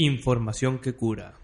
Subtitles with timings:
[0.00, 1.34] Información que cura.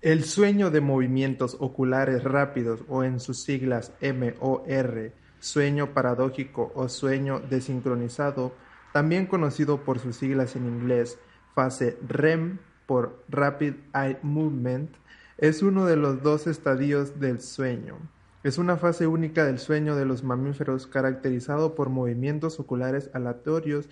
[0.00, 7.38] El sueño de movimientos oculares rápidos o en sus siglas MOR, sueño paradójico o sueño
[7.38, 8.56] desincronizado,
[8.92, 11.16] también conocido por sus siglas en inglés
[11.54, 14.90] fase REM por Rapid Eye Movement,
[15.38, 17.98] es uno de los dos estadios del sueño.
[18.42, 23.88] Es una fase única del sueño de los mamíferos caracterizado por movimientos oculares aleatorios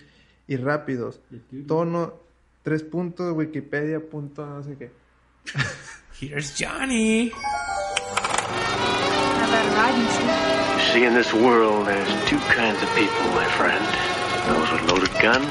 [0.48, 1.20] y rápidos.
[1.68, 2.28] Tono,
[2.70, 4.92] tres puntos, Wikipedia, punto, no sé qué.
[6.20, 7.24] Here's Johnny.
[7.24, 7.32] You
[10.92, 13.84] see, in this world, there's two kinds of people, my friend.
[14.46, 15.50] Those with loaded guns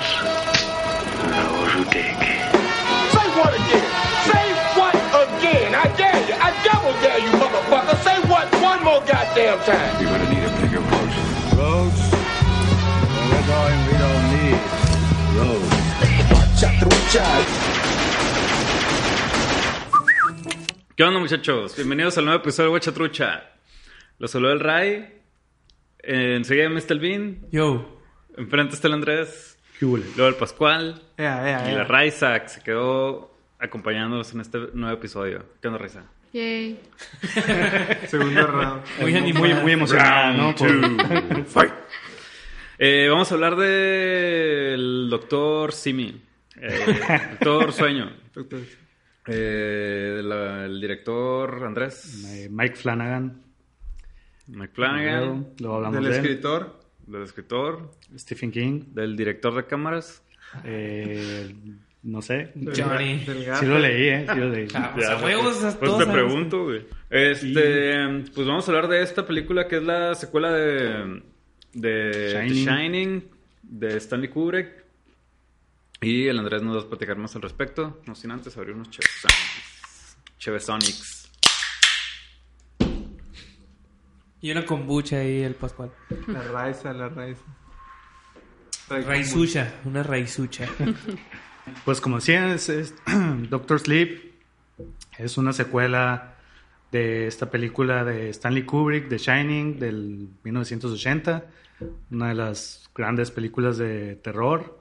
[1.20, 2.16] and those who dig.
[3.12, 3.90] Say what again?
[4.32, 5.76] Say what again?
[5.76, 6.36] I dare you.
[6.40, 8.00] I double dare you, motherfucker.
[8.00, 10.02] Say what one more goddamn time.
[10.02, 11.12] You're gonna need a bigger boat.
[11.60, 12.00] Roads?
[13.12, 14.60] Well, we're going, we don't need
[15.36, 15.79] roads.
[20.96, 21.74] ¿Qué onda, muchachos?
[21.78, 23.44] Bienvenidos al nuevo episodio de Guachatrucha.
[24.18, 25.22] Los saluda el Ray.
[26.04, 27.46] Eh, enseguida me está el Vin.
[27.54, 28.02] Yo.
[28.36, 29.58] Enfrente está el Andrés.
[29.80, 31.02] Luego el Pascual.
[31.18, 31.78] Ea, ea, Y ea.
[31.78, 35.46] la Raiza, que se quedó acompañándonos en este nuevo episodio.
[35.62, 36.04] ¿Qué onda, Raiza?
[36.34, 36.78] Yay.
[38.08, 38.82] Segundo round.
[39.00, 39.46] Muy animado.
[39.46, 40.56] Muy, muy emocionado, ¿no?
[40.56, 41.72] Por-
[42.82, 46.22] Eh, vamos a hablar del doctor Simi.
[46.62, 46.96] Eh,
[47.40, 48.12] doctor Sueño.
[49.28, 52.26] Eh, la- el director Andrés.
[52.28, 53.42] Eh, Mike Flanagan.
[54.48, 55.54] Mike Flanagan.
[55.60, 56.80] Luego hablamos Del de escritor.
[57.06, 57.92] Del escritor.
[58.18, 58.82] Stephen King.
[58.94, 60.24] Del director de cámaras.
[60.64, 61.54] Eh,
[62.04, 62.54] no sé.
[62.56, 63.20] Johnny.
[63.60, 64.26] Sí lo leí, ¿eh?
[64.34, 64.68] Sí lo leí.
[64.74, 66.14] Ah, pues a huevos, Pues todas te sabes.
[66.24, 66.86] pregunto, güey.
[67.10, 71.22] Este, pues vamos a hablar de esta película que es la secuela de,
[71.74, 72.66] de The Shining.
[72.68, 73.24] Shining,
[73.64, 74.70] de Stanley Kubrick.
[76.02, 78.02] Y el Andrés nos va a platicar más al respecto.
[78.06, 80.18] No sin antes abrir unos Chevesonics.
[80.38, 81.32] Chevesonics.
[84.42, 85.92] Y una kombucha ahí, el Pascual.
[86.28, 87.44] La raiza, la raiza.
[88.90, 90.68] Raizucha, una raizucha.
[91.86, 92.96] Pues como decía, es, es
[93.50, 94.32] Doctor Sleep.
[95.20, 96.34] Es una secuela
[96.92, 101.46] de esta película de Stanley Kubrick, The Shining, del 1980.
[102.10, 104.79] Una de las grandes películas de terror.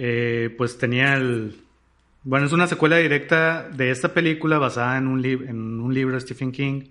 [0.00, 1.60] Eh, pues tenía el...
[2.22, 6.20] Bueno, es una secuela directa de esta película basada en un, en un libro de
[6.20, 6.82] Stephen King,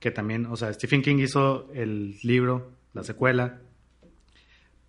[0.00, 3.60] que también, o sea, Stephen King hizo el libro, la secuela,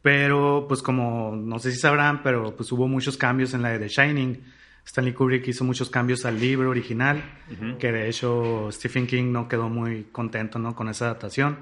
[0.01, 3.79] pero, pues como, no sé si sabrán, pero pues hubo muchos cambios en la de
[3.79, 4.43] The Shining.
[4.83, 7.21] Stanley Kubrick hizo muchos cambios al libro original,
[7.77, 10.75] que de hecho Stephen King no quedó muy contento ¿no?
[10.75, 11.59] con esa adaptación.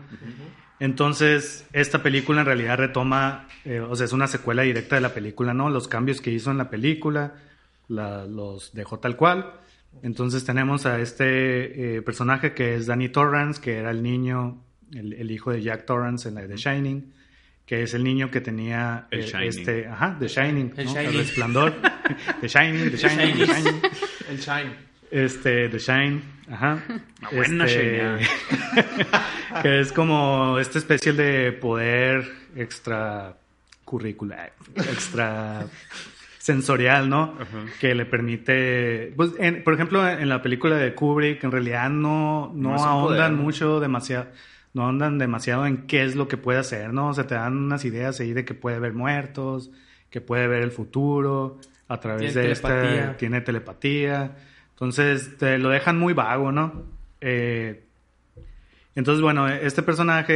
[0.79, 5.13] Entonces, esta película en realidad retoma, eh, o sea, es una secuela directa de la
[5.13, 5.69] película, ¿no?
[5.69, 7.33] Los cambios que hizo en la película,
[7.87, 9.53] la- los dejó tal cual.
[10.03, 14.63] Entonces tenemos a este eh, personaje que es Danny Torrance, que era el niño,
[14.93, 17.13] el, el hijo de Jack Torrance en la de The Shining,
[17.65, 19.47] que es el niño que tenía El eh, Shining.
[19.49, 20.93] este, ajá, The Shining, El ¿no?
[20.93, 21.09] Shining.
[21.09, 21.73] el resplandor,
[22.41, 23.81] The Shining, The Shining, The Shining,
[24.29, 24.88] El shine.
[25.11, 26.21] Este, The Shine,
[26.51, 26.83] ajá,
[27.21, 28.19] Una buena Este,
[29.61, 33.35] que es como esta especie de poder extra
[33.85, 35.65] curricular, extra
[36.37, 37.35] sensorial, ¿no?
[37.79, 42.51] Que le permite, pues, en- por ejemplo, en la película de Kubrick, en realidad no,
[42.55, 43.43] no, ahondan poder.
[43.43, 44.27] mucho, demasiado,
[44.73, 47.09] no ahondan demasiado en qué es lo que puede hacer, ¿no?
[47.09, 49.71] O sea, te dan unas ideas ahí de que puede ver muertos,
[50.09, 53.17] que puede ver el futuro, a través Tiene de esta, telepatía.
[53.17, 54.31] tiene telepatía,
[54.79, 56.83] entonces te lo dejan muy vago, ¿no?
[57.21, 57.83] Eh,
[58.95, 60.33] entonces, bueno, este personaje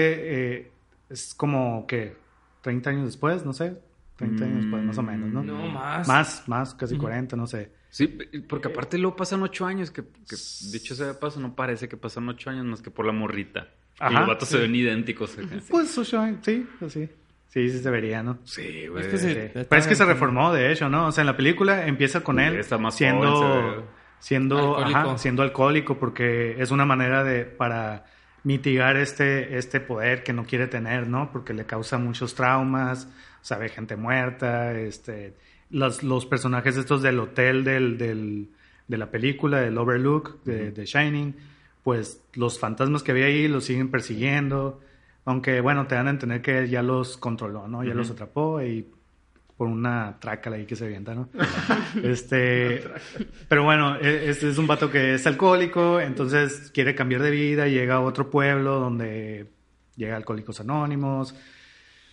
[0.58, 0.72] eh,
[1.10, 2.16] es como que
[2.62, 3.78] 30 años después, no sé,
[4.18, 5.44] 30 años después, más o menos, ¿no?
[5.44, 6.08] No, más.
[6.08, 7.72] Más, más, casi 40, no sé.
[7.90, 8.08] Sí,
[8.48, 10.36] porque aparte luego pasan ocho años, que, que
[10.72, 13.68] dicho sea de paso, no parece que pasan ocho años más que por la morrita.
[14.00, 14.56] y Ajá, los vatos sí.
[14.56, 15.38] se ven idénticos.
[15.38, 15.48] acá.
[15.70, 17.08] Pues, o sea, sí, pues sí.
[17.50, 18.40] Sí, sí se vería, ¿no?
[18.46, 19.04] Sí, güey.
[19.06, 19.40] Es que se- Sí.
[19.40, 20.16] Está Pero es que se bien.
[20.16, 21.06] reformó, de hecho, ¿no?
[21.08, 23.86] O sea, en la película empieza con él Está más siendo, joven.
[24.24, 25.00] Siendo, Alcohólico.
[25.00, 28.06] ajá, siendo alcohólico porque es una manera de para
[28.44, 31.30] mitigar este, este poder que no quiere tener, ¿no?
[31.34, 33.10] Porque le causa muchos traumas,
[33.42, 35.34] sabe gente muerta, este,
[35.70, 38.50] los, los personajes estos del hotel del, del
[38.88, 41.36] de la película, del Overlook, de, de Shining,
[41.84, 44.80] pues los fantasmas que había ahí los siguen persiguiendo.
[45.26, 47.84] Aunque, bueno, te dan a entender que ya los controló, ¿no?
[47.84, 48.88] Ya los atrapó y
[49.58, 51.30] por una trácala ahí que se avienta, ¿no?
[52.04, 52.84] este,
[53.48, 57.68] pero bueno, e- es, es un vato que es alcohólico, entonces quiere cambiar de vida,
[57.68, 59.48] llega a otro pueblo donde
[59.96, 61.36] llega Alcohólicos Anónimos,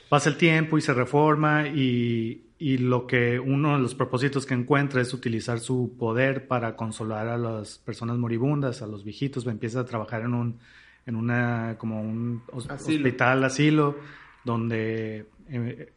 [0.09, 4.55] pasa el tiempo y se reforma y, y lo que uno de los propósitos que
[4.55, 9.81] encuentra es utilizar su poder para consolar a las personas moribundas, a los viejitos, empieza
[9.81, 10.59] a trabajar en un
[11.07, 12.99] en una como un Asilo.
[12.99, 13.97] hospital asilo
[14.45, 15.93] donde eh,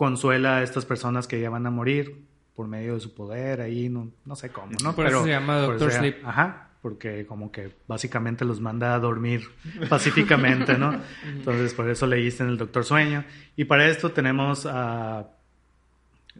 [0.00, 2.24] consuela a estas personas que ya van a morir
[2.56, 5.58] por medio de su poder ahí no, no sé cómo no Por eso se llama
[5.58, 6.24] Doctor Sleep.
[6.24, 9.42] ajá porque como que básicamente los manda a dormir
[9.90, 13.24] pacíficamente no entonces por eso le dicen el Doctor Sueño
[13.56, 15.28] y para esto tenemos a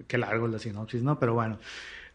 [0.07, 1.19] qué largo es la sinopsis, ¿no?
[1.19, 1.59] Pero bueno,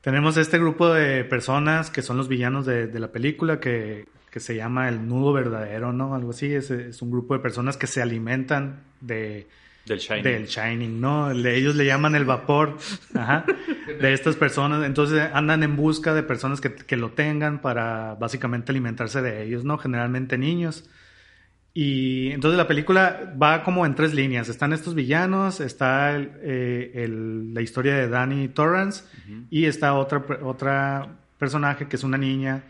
[0.01, 4.39] tenemos este grupo de personas que son los villanos de, de la película que, que
[4.39, 6.15] se llama el nudo verdadero, ¿no?
[6.15, 9.47] Algo así, es, es un grupo de personas que se alimentan de...
[9.85, 10.23] Del Shining.
[10.23, 11.31] Del Shining, ¿no?
[11.33, 12.77] Le- ellos le llaman el vapor
[13.13, 13.45] ajá,
[14.01, 14.83] de estas personas.
[14.85, 19.63] Entonces andan en busca de personas que, que lo tengan para básicamente alimentarse de ellos,
[19.63, 19.77] ¿no?
[19.77, 20.89] Generalmente niños.
[21.73, 24.47] Y entonces la película va como en tres líneas.
[24.47, 29.03] Están estos villanos, está el- eh, el- la historia de Danny Torrance
[29.49, 31.07] y está otra, otra
[31.37, 32.63] personaje que es una niña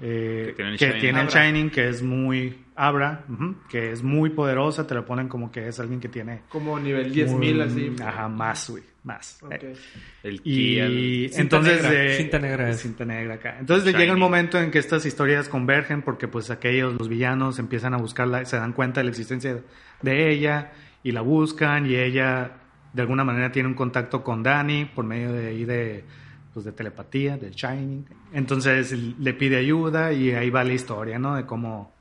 [0.00, 1.00] eh, Que tiene el que Shining.
[1.00, 1.28] tiene el.
[1.28, 2.58] Shining, que es muy...
[2.76, 3.24] Abra,
[3.68, 4.86] que es muy poderosa.
[4.86, 6.42] Te la ponen como que es alguien que tiene...
[6.48, 7.96] Como nivel 10.000 muy- así.
[8.02, 9.38] Ajá, más, güey, más.
[9.42, 9.52] Ok.
[9.52, 9.74] Eh,
[10.22, 11.28] El y.
[11.28, 12.80] Cinta entonces negra, eh, cinta negra es.
[12.80, 13.56] cinta negra acá.
[13.60, 14.00] Entonces Shining.
[14.00, 17.98] llega el momento en que estas historias convergen porque pues aquellos los villanos empiezan a
[17.98, 19.58] buscarla, se dan cuenta de la existencia
[20.00, 22.52] de ella y la buscan y ella
[22.94, 26.04] de alguna manera tiene un contacto con Danny por medio de ahí de
[26.52, 28.06] pues de telepatía, del Shining.
[28.32, 31.36] Entonces le pide ayuda y ahí va la historia, ¿no?
[31.36, 31.92] De cómo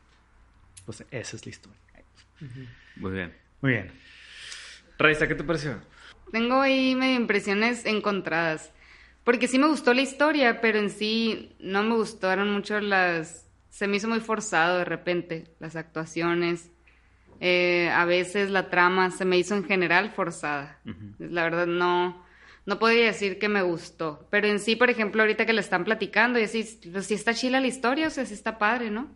[0.86, 1.80] pues esa es la historia.
[2.96, 3.36] Muy bien.
[3.62, 3.92] Muy bien.
[4.98, 5.80] Raiza, ¿qué te pareció?
[6.32, 8.72] Tengo ahí medio impresiones encontradas.
[9.24, 13.48] Porque sí me gustó la historia, pero en sí no me gustaron mucho las...
[13.70, 16.72] Se me hizo muy forzado de repente las actuaciones.
[17.40, 20.80] Eh, a veces la trama se me hizo en general forzada.
[21.20, 22.26] La verdad no,
[22.70, 24.26] no podría decir que me gustó.
[24.30, 27.34] Pero en sí, por ejemplo, ahorita que le están platicando, y así, pues sí está
[27.34, 29.10] chila la historia, o sea, sí está padre, ¿no?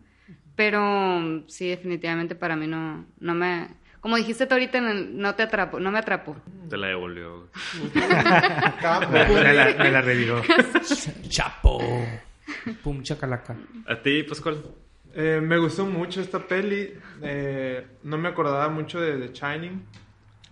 [0.56, 3.68] Pero sí, definitivamente para mí no, no me...
[4.00, 6.36] Como dijiste tú ahorita, no- no te atrapó, no me atrapó.
[6.68, 7.48] Te la devolvió.
[9.10, 10.42] Me, me la, me la reviró.
[11.28, 11.80] Chapo.
[12.82, 13.56] Pum, chacalaca.
[13.86, 14.62] ¿A ti, Pascual?
[15.14, 16.92] Eh, me gustó mucho esta peli.
[17.22, 19.82] eh, no me acordaba mucho de The Shining.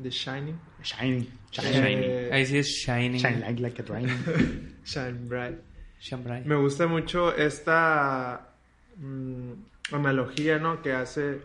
[0.02, 0.58] The Shining.
[0.82, 1.28] Shining.
[1.62, 3.20] Eh, Ahí sí es Shining.
[3.20, 4.76] Shine light like a dragon.
[4.84, 5.58] Shine Bright.
[6.00, 6.44] Shine bright.
[6.46, 8.48] Me gusta mucho esta
[8.96, 9.52] mm,
[9.92, 10.82] analogía ¿no?
[10.82, 11.40] que hace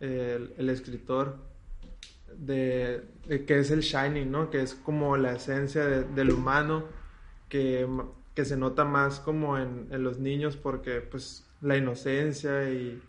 [0.00, 1.36] el, el escritor
[2.36, 4.50] de, de que es el Shining, ¿no?
[4.50, 6.84] que es como la esencia de- del humano
[7.48, 7.86] que,
[8.34, 13.00] que se nota más como en, en los niños porque pues la inocencia y,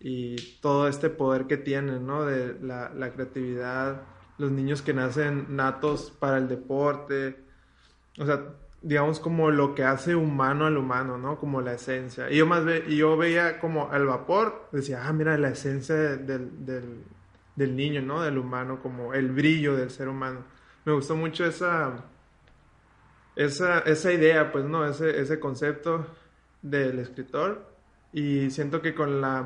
[0.00, 2.24] y todo este poder que tienen, ¿no?
[2.26, 4.02] De la, la creatividad,
[4.38, 7.36] los niños que nacen natos para el deporte,
[8.18, 8.42] o sea,
[8.82, 11.38] digamos como lo que hace humano al humano, ¿no?
[11.38, 12.30] Como la esencia.
[12.30, 15.94] Y yo más ve, y yo veía como el vapor, decía, ah, mira la esencia
[15.94, 17.04] de- del, del,
[17.56, 18.22] del niño, ¿no?
[18.22, 20.40] Del humano, como el brillo del ser humano.
[20.84, 22.04] Me gustó mucho esa,
[23.36, 24.86] esa, esa idea, pues, ¿no?
[24.86, 26.06] Ese, ese concepto
[26.62, 27.64] del escritor.
[28.12, 29.44] Y siento que con la,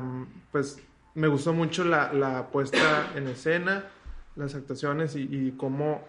[0.51, 0.81] pues,
[1.15, 3.85] me gustó mucho la, la puesta en escena,
[4.39, 6.03] las actuaciones y, y cómo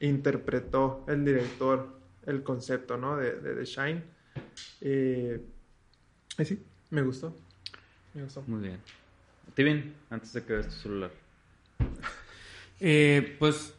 [0.00, 3.16] interpretó el director el concepto, ¿no?
[3.16, 4.02] De, de The Shine.
[4.80, 5.40] Eh,
[6.44, 7.36] sí, me gustó.
[8.14, 8.42] Me gustó.
[8.46, 8.78] Muy bien.
[9.50, 9.94] ¿A ti bien?
[10.10, 11.10] Antes de que veas tu celular.
[12.80, 13.74] Eh, pues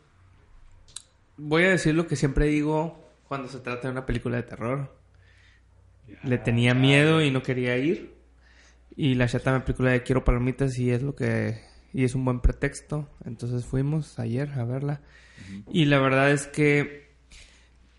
[1.37, 4.95] voy a decir lo que siempre digo cuando se trata de una película de terror.
[6.23, 8.13] Le tenía miedo y no quería ir.
[8.95, 11.61] Y la chata me película de quiero palomitas y es lo que
[11.93, 13.07] y es un buen pretexto.
[13.25, 15.01] Entonces fuimos ayer a verla.
[15.71, 17.09] Y la verdad es que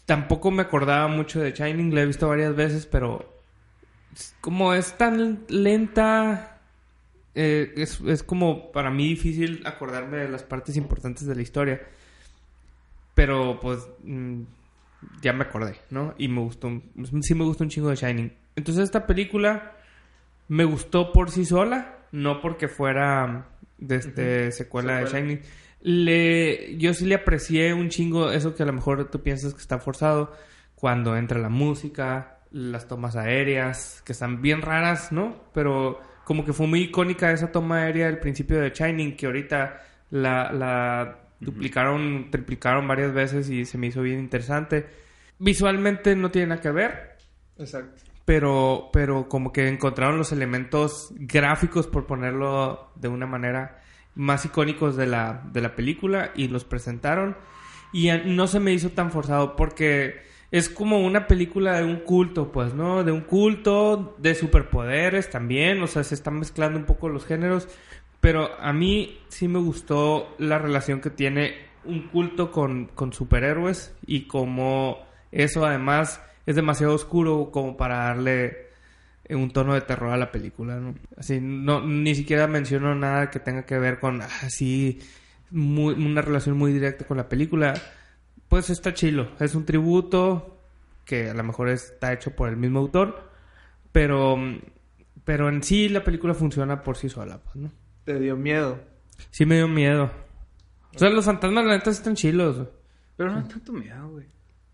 [0.06, 3.32] tampoco me acordaba mucho de Shining, la he visto varias veces, pero
[4.40, 6.61] como es tan lenta,
[7.34, 11.80] eh, es, es como para mí difícil acordarme de las partes importantes de la historia.
[13.14, 14.42] Pero pues mm,
[15.20, 16.14] ya me acordé, ¿no?
[16.18, 16.70] Y me gustó,
[17.22, 18.32] sí me gustó un chingo de Shining.
[18.56, 19.76] Entonces esta película
[20.49, 23.46] me gustó por sí sola, no porque fuera
[23.86, 25.06] de este secuela de.
[25.06, 25.40] Shining.
[25.80, 29.60] Le, yo sí le aprecié un chingo eso que a lo mejor tú piensas que
[29.60, 30.32] está forzado
[30.76, 35.44] cuando entra la música las tomas aéreas, que están bien raras, ¿no?
[35.54, 39.80] Pero como que fue muy icónica esa toma aérea del principio de Shining, que ahorita
[40.10, 44.86] la, la duplicaron, triplicaron varias veces y se me hizo bien interesante.
[45.38, 47.12] Visualmente no tiene nada que ver,
[47.58, 48.02] Exacto.
[48.24, 53.80] Pero, pero como que encontraron los elementos gráficos, por ponerlo de una manera,
[54.14, 57.36] más icónicos de la, de la película y los presentaron.
[57.92, 62.52] Y no se me hizo tan forzado porque es como una película de un culto,
[62.52, 63.04] pues, ¿no?
[63.04, 67.68] De un culto, de superpoderes también, o sea, se están mezclando un poco los géneros.
[68.20, 73.96] Pero a mí sí me gustó la relación que tiene un culto con, con superhéroes
[74.06, 74.98] y como
[75.32, 78.68] eso además es demasiado oscuro como para darle
[79.25, 80.94] eh, un tono de terror a la película, ¿no?
[81.16, 85.00] Así, no, ni siquiera menciono nada que tenga que ver con así
[85.50, 87.75] muy, una relación muy directa con la película.
[88.49, 90.58] Pues está chilo, es un tributo
[91.04, 93.30] que a lo mejor está hecho por el mismo autor,
[93.92, 94.37] pero,
[95.25, 97.70] pero en sí la película funciona por sí sola, pues, ¿no?
[98.04, 98.80] Te dio miedo.
[99.30, 100.11] Sí me dio miedo.
[100.94, 102.66] O sea, los fantasmas la neta están chilos.
[103.16, 104.26] Pero no hay tanto miedo, güey.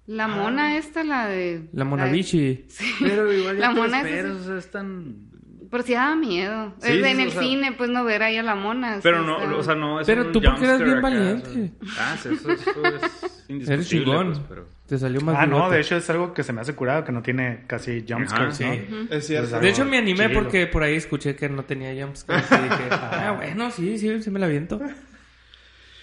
[0.08, 1.68] La mona esta, la de...
[1.72, 2.64] La de- Monavichi.
[3.00, 5.28] Pero igual La mona es esperas, esa- o sea, es tan...
[5.70, 6.72] Pero sí daba miedo.
[6.80, 9.00] Sí, en sí, el sea- cine, pues no ver ahí a la mona.
[9.02, 11.00] Pero sí, no, está- o sea, no es Pero un tú porque eres bien acá,
[11.02, 11.48] valiente.
[11.82, 12.12] o sea.
[12.12, 13.74] Ah, sí, eso, eso es indiscutible.
[13.74, 14.26] Eres chingón.
[14.32, 14.66] pues, pero...
[14.86, 17.12] Te salió más Ah, no, de hecho es algo que se me hace curado, que
[17.12, 18.72] no tiene casi jumpscares, ¿no?
[18.72, 18.86] sí.
[19.10, 19.50] Es cierto.
[19.50, 20.40] Pues, De hecho, me animé Chilo.
[20.42, 24.30] porque por ahí escuché que no tenía jumpscares y dije, ah, bueno, sí, sí, sí
[24.30, 24.80] me la viento.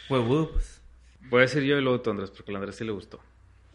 [0.10, 0.80] Huevudo, pues.
[1.32, 3.20] Voy a decir yo y luego tú, Andrés, porque al Andrés sí le gustó.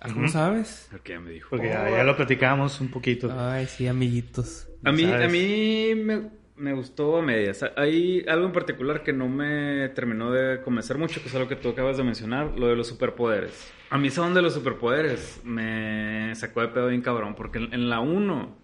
[0.03, 0.89] ¿Cómo sabes?
[0.91, 1.51] Porque ya me dijo.
[1.51, 3.33] Porque ya, ya lo platicábamos un poquito.
[3.37, 4.69] Ay, sí, amiguitos.
[4.85, 5.27] A mí, ¿sabes?
[5.27, 7.65] a mí me, me gustó a medias.
[7.77, 11.57] Hay algo en particular que no me terminó de convencer mucho, que es algo que
[11.57, 13.73] tú acabas de mencionar, lo de los superpoderes.
[13.91, 17.75] A mí esa onda de los superpoderes me sacó de pedo bien cabrón, porque en,
[17.75, 18.57] en la 1,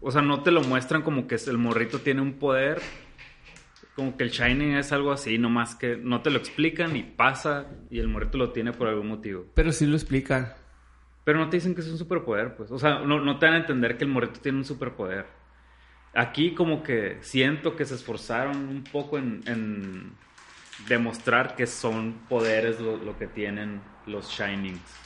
[0.00, 2.80] o sea, no te lo muestran como que el morrito tiene un poder,
[3.94, 7.66] como que el Shining es algo así, nomás que no te lo explican y pasa
[7.90, 9.46] y el morrito lo tiene por algún motivo.
[9.54, 10.52] Pero sí lo explican.
[11.26, 12.70] Pero no te dicen que es un superpoder, pues.
[12.70, 15.26] O sea, no, te dan a entender que el morrito tiene un superpoder.
[16.14, 20.12] Aquí como que siento que se esforzaron un poco en,
[20.88, 25.00] demostrar que son poderes lo, que tienen los Shinings.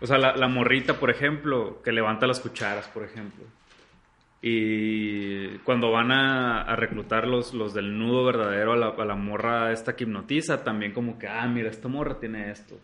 [0.00, 3.44] O sea, la, morrita, por ejemplo, que levanta las cucharas, por ejemplo.
[4.40, 9.16] Y cuando van a, a reclutar los, los del nudo verdadero a la, a la
[9.16, 12.80] morra esta que hipnotiza, también como que, ah, mira, esta morra tiene esto.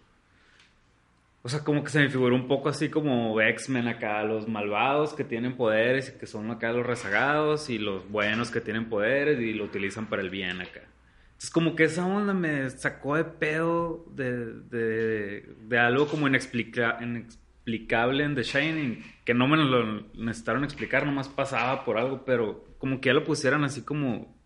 [1.46, 5.14] O sea, como que se me figuró un poco así como X-Men acá, los malvados
[5.14, 9.38] que tienen poderes y que son acá los rezagados y los buenos que tienen poderes
[9.38, 10.80] y lo utilizan para el bien acá.
[11.26, 18.24] Entonces como que esa onda me sacó de pedo de, de, algo como inexplica- inexplicable
[18.24, 23.00] en The Shining, que no me lo necesitaron explicar, nomás pasaba por algo, pero como
[23.00, 24.36] que ya lo pusieran así como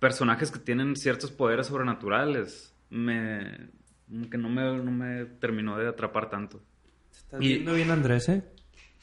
[0.00, 2.76] personajes que tienen ciertos poderes sobrenaturales.
[2.90, 3.70] Me,
[4.30, 6.60] que no me, no me terminó de atrapar tanto.
[7.12, 8.42] Estás Y- viendo bien, Andrés, ¿eh?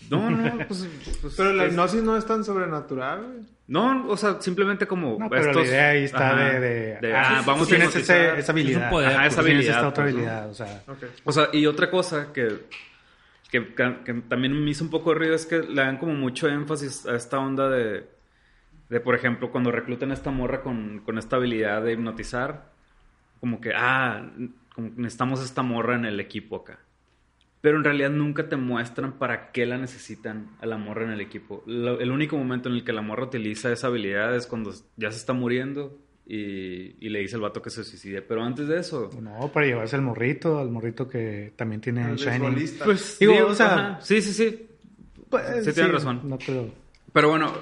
[0.10, 0.88] No, no, pues...
[1.22, 3.40] pues, Pero la es- hipnosis no es tan sobrenatural, güey.
[3.68, 5.64] No, o sea, simplemente como No, pero estos...
[5.64, 8.18] la idea ahí está Ajá, de, de, ah, ah, vamos a tienes hipnotizar.
[8.18, 8.80] ese- esa habilidad.
[8.80, 9.76] Es un poder, Ajá, esa Tienes habilidad.
[9.78, 10.20] esta otra pues, ¿no?
[10.22, 10.84] habilidad, o sea...
[10.88, 11.04] Ok.
[11.24, 12.66] O sea, y otra cosa que,
[13.52, 16.48] que, que también me hizo un poco de ruido es que le dan como mucho
[16.50, 18.08] énfasis a esta onda de,
[18.90, 22.72] de por ejemplo, cuando reclutan a esta morra con, con esta habilidad de hipnotizar,
[23.40, 24.30] como que, ah,
[24.74, 26.80] como que necesitamos esta morra en el equipo acá.
[27.62, 31.22] Pero en realidad nunca te muestran para qué la necesitan a la morra en el
[31.22, 31.62] equipo.
[31.68, 35.12] Lo- el único momento en el que la morra utiliza esa habilidad es cuando ya
[35.12, 38.24] se está muriendo y, y le dice al vato que se suicide.
[38.24, 39.12] Pero antes de eso...
[39.22, 42.56] No, para llevarse al morrito, al morrito que también tiene Al Shining.
[42.84, 44.68] Pues, Digo, digo, o sea, sí, sí, sí.
[45.30, 46.22] Pues, Sí, tienes razón.
[46.24, 46.68] No, pero...
[47.14, 47.54] Pero bueno,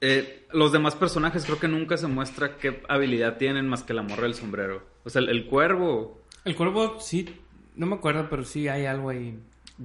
[0.00, 4.02] eh, los demás personajes creo que nunca se muestra qué habilidad tienen más que la
[4.02, 4.82] morra del sombrero.
[5.04, 7.28] O sea, el, el cuervo, El cuervo, sí,
[7.76, 9.38] no me acuerdo, pero sí hay algo ahí.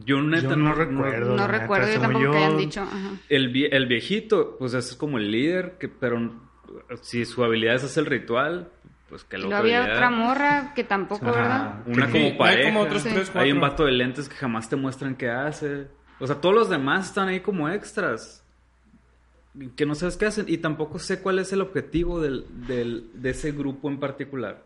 [0.06, 1.30] yo neta Yo no recuerdo.
[1.32, 2.82] No la neta, recuerdo yo tampoco yo- que hayan dicho.
[2.82, 3.12] Ajá.
[3.30, 6.32] El, vie- el viejito, pues es como el líder, que, pero
[7.02, 8.70] si su habilidad es hacer el ritual,
[9.10, 11.36] pues que lo había otra morra que tampoco, Ajá.
[11.36, 11.84] ¿verdad?
[11.88, 12.70] Una Sí, como hay pareja.
[12.70, 13.10] como otros Sí.
[13.14, 15.88] tres, Hay un vato de lentes que jamás te muestran qué hace.
[16.20, 18.44] O sea, todos los demás están ahí como extras.
[19.76, 20.46] Que no sabes qué hacen.
[20.48, 24.64] Y tampoco sé cuál es el objetivo del, del- de ese grupo en particular.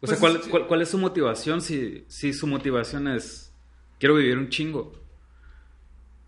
[0.00, 0.50] O sea, Pues, ¿cuál, sí.
[0.50, 3.52] cuál, cuál es su motivación si, si su motivación es
[3.98, 4.92] quiero vivir un chingo?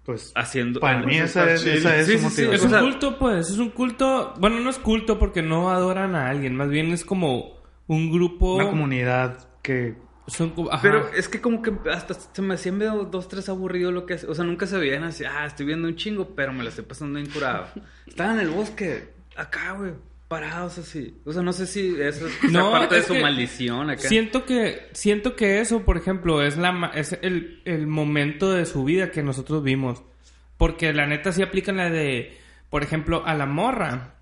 [0.05, 0.81] Pues, Haciendo...
[0.81, 1.75] para mí esa es, chido.
[1.75, 2.55] esa es Sí, su sí, sí, motivación.
[2.55, 4.35] Es un culto, pues, es un culto.
[4.39, 8.55] Bueno, no es culto porque no adoran a alguien, más bien es como un grupo.
[8.55, 9.97] Una comunidad que
[10.27, 10.81] Son ajá.
[10.83, 14.15] Pero es que como que hasta se me hacía medio dos, tres aburrido lo que
[14.15, 14.27] hace.
[14.27, 16.85] O sea, nunca se veían así, ah, estoy viendo un chingo, pero me la estoy
[16.87, 17.67] pasando bien curado.
[18.07, 19.93] Estaban en el bosque, acá, güey,
[20.29, 21.21] parados así.
[21.25, 24.03] O sea, no sé si eso es No, parte de es su que maldición acá.
[24.09, 28.85] Siento que, siento que eso, por ejemplo, es la es el, el momento de su
[28.85, 30.03] vida que nosotros vimos.
[30.57, 32.37] Porque la neta sí aplican la de,
[32.71, 34.15] por ejemplo, a la morra.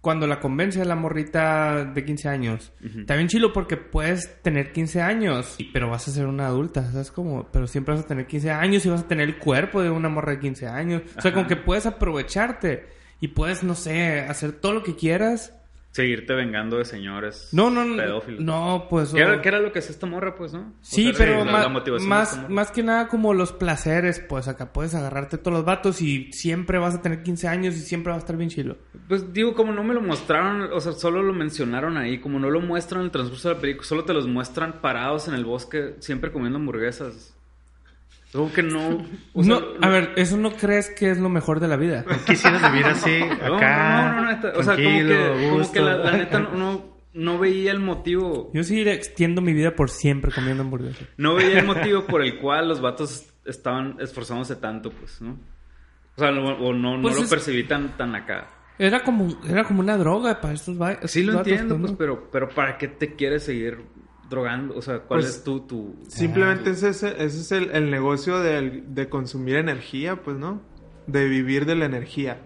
[0.00, 2.72] Cuando la convence a la morrita de 15 años.
[2.84, 6.92] Está bien chilo porque puedes tener 15 años, y- pero vas a ser una adulta,
[6.92, 7.10] ¿sabes?
[7.10, 9.88] Como, pero siempre vas a tener 15 años y vas a tener el cuerpo de
[9.88, 11.00] una morra de 15 años.
[11.16, 11.32] O sea, Ajá.
[11.32, 12.84] como que puedes aprovecharte
[13.24, 15.54] y puedes, no sé, hacer todo lo que quieras.
[15.92, 17.96] Seguirte vengando de señores No, no, no.
[17.96, 18.40] pedófilos.
[18.40, 19.10] No, pues.
[19.14, 20.58] ¿Qué era, qué era lo que hacía esta morra, pues, no?
[20.60, 21.68] O Sí, sea, pero la- la
[22.00, 22.48] más, morra.
[22.48, 26.78] más que nada como los placeres, pues acá puedes agarrarte todos los vatos y siempre
[26.78, 28.76] vas a tener 15 años y siempre va a estar bien chilo.
[29.06, 32.50] Pues digo, como no me lo mostraron, o sea, solo lo mencionaron ahí, como no
[32.50, 35.44] lo muestran en el transcurso de la película, solo te los muestran parados en el
[35.44, 37.33] bosque, siempre comiendo hamburguesas.
[38.34, 39.06] Como que no.
[39.32, 42.04] o sea, no, a ver, ¿eso no crees que es lo mejor de la vida?
[42.26, 44.02] Quisieras vivir así, No, acá.
[44.02, 45.72] no, no, no, neta, o sea, como que, como gusto.
[45.72, 48.50] que la, la neta no, no, no veía el motivo.
[48.52, 51.06] Yo sí extiendo mi vida por siempre comiendo hamburguesas.
[51.16, 55.38] No veía el motivo por el cual los vatos estaban esforzándose tanto, pues, ¿no?
[56.16, 58.50] O sea, o, o no, Pues no lo es- percibí tan, tan acá.
[58.80, 61.92] Era como, era como una droga para estos va- Sí lo estos vatos, entiendo, pues,
[61.92, 61.96] ¿no?
[61.98, 63.78] pero, pero ¿para qué te quieres seguir
[64.30, 64.76] drogando?
[64.76, 65.94] O sea, ¿cuál Pues, es tu, tu...
[66.08, 70.60] Simplemente ese, es- ese es el, el negocio del- de consumir energía, pues, ¿no?
[71.06, 72.38] De vivir de la energía.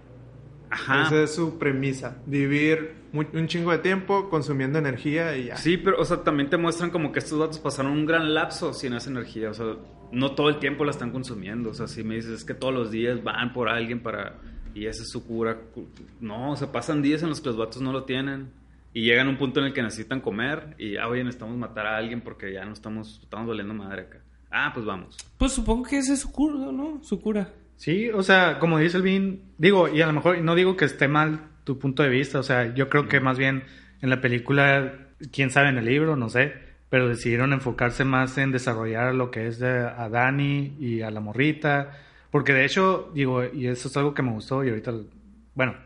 [0.70, 1.04] Ajá.
[1.06, 2.18] Esa es su premisa.
[2.26, 5.56] Vivir un chingo de tiempo consumiendo energía y ya.
[5.56, 8.74] Sí, pero, o sea, también te muestran como que estos datos pasaron un gran lapso
[8.74, 9.50] sin esa energía.
[9.50, 9.64] O sea,
[10.12, 11.70] no todo el tiempo la están consumiendo.
[11.70, 14.38] O sea, si me dices es que todos los días van por alguien para.
[14.74, 15.58] Y esa es su cura.
[16.20, 18.50] No, o sea, pasan días en los que los vatos no lo tienen.
[18.98, 20.74] Y llegan a un punto en el que necesitan comer.
[20.76, 23.20] Y, ah, oye, necesitamos matar a alguien porque ya no estamos.
[23.22, 24.18] Estamos doliendo madre acá.
[24.50, 25.16] Ah, pues vamos.
[25.38, 26.98] Pues supongo que ese es su cura, ¿no?
[27.04, 27.48] Su cura.
[27.76, 30.84] Sí, o sea, como dice el Vin, digo, y a lo mejor no digo que
[30.84, 33.62] esté mal tu punto de vista, o sea, yo creo que más bien
[34.02, 34.94] en la película,
[35.30, 36.54] quién sabe en el libro, no sé,
[36.88, 41.20] pero decidieron enfocarse más en desarrollar lo que es de, a Dani y a la
[41.20, 41.92] morrita,
[42.32, 44.92] porque de hecho, digo, y eso es algo que me gustó y ahorita,
[45.54, 45.76] bueno,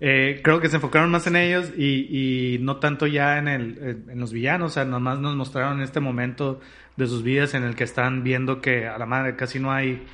[0.00, 4.04] eh, creo que se enfocaron más en ellos y, y no tanto ya en, el,
[4.08, 6.60] en, los villanos, o sea, nomás nos mostraron este momento
[6.96, 10.06] de sus vidas en el que están viendo que a la madre casi no hay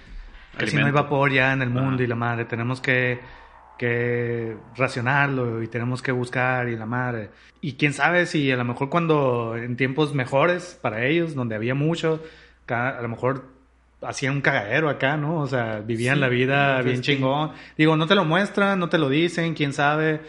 [0.57, 2.03] casi no hay vapor ya en el mundo Ajá.
[2.03, 3.21] y la madre tenemos que
[3.79, 8.65] que racionarlo y tenemos que buscar y la madre y quién sabe si a lo
[8.65, 12.23] mejor cuando en tiempos mejores para ellos donde había mucho
[12.69, 13.45] a lo mejor
[14.03, 15.41] hacían un cagadero acá, ¿no?
[15.41, 17.15] O sea, vivían Sí, la vida bien sí.
[17.15, 17.53] chingón.
[17.77, 20.21] Digo, no te lo muestran, no te lo dicen, quién sabe.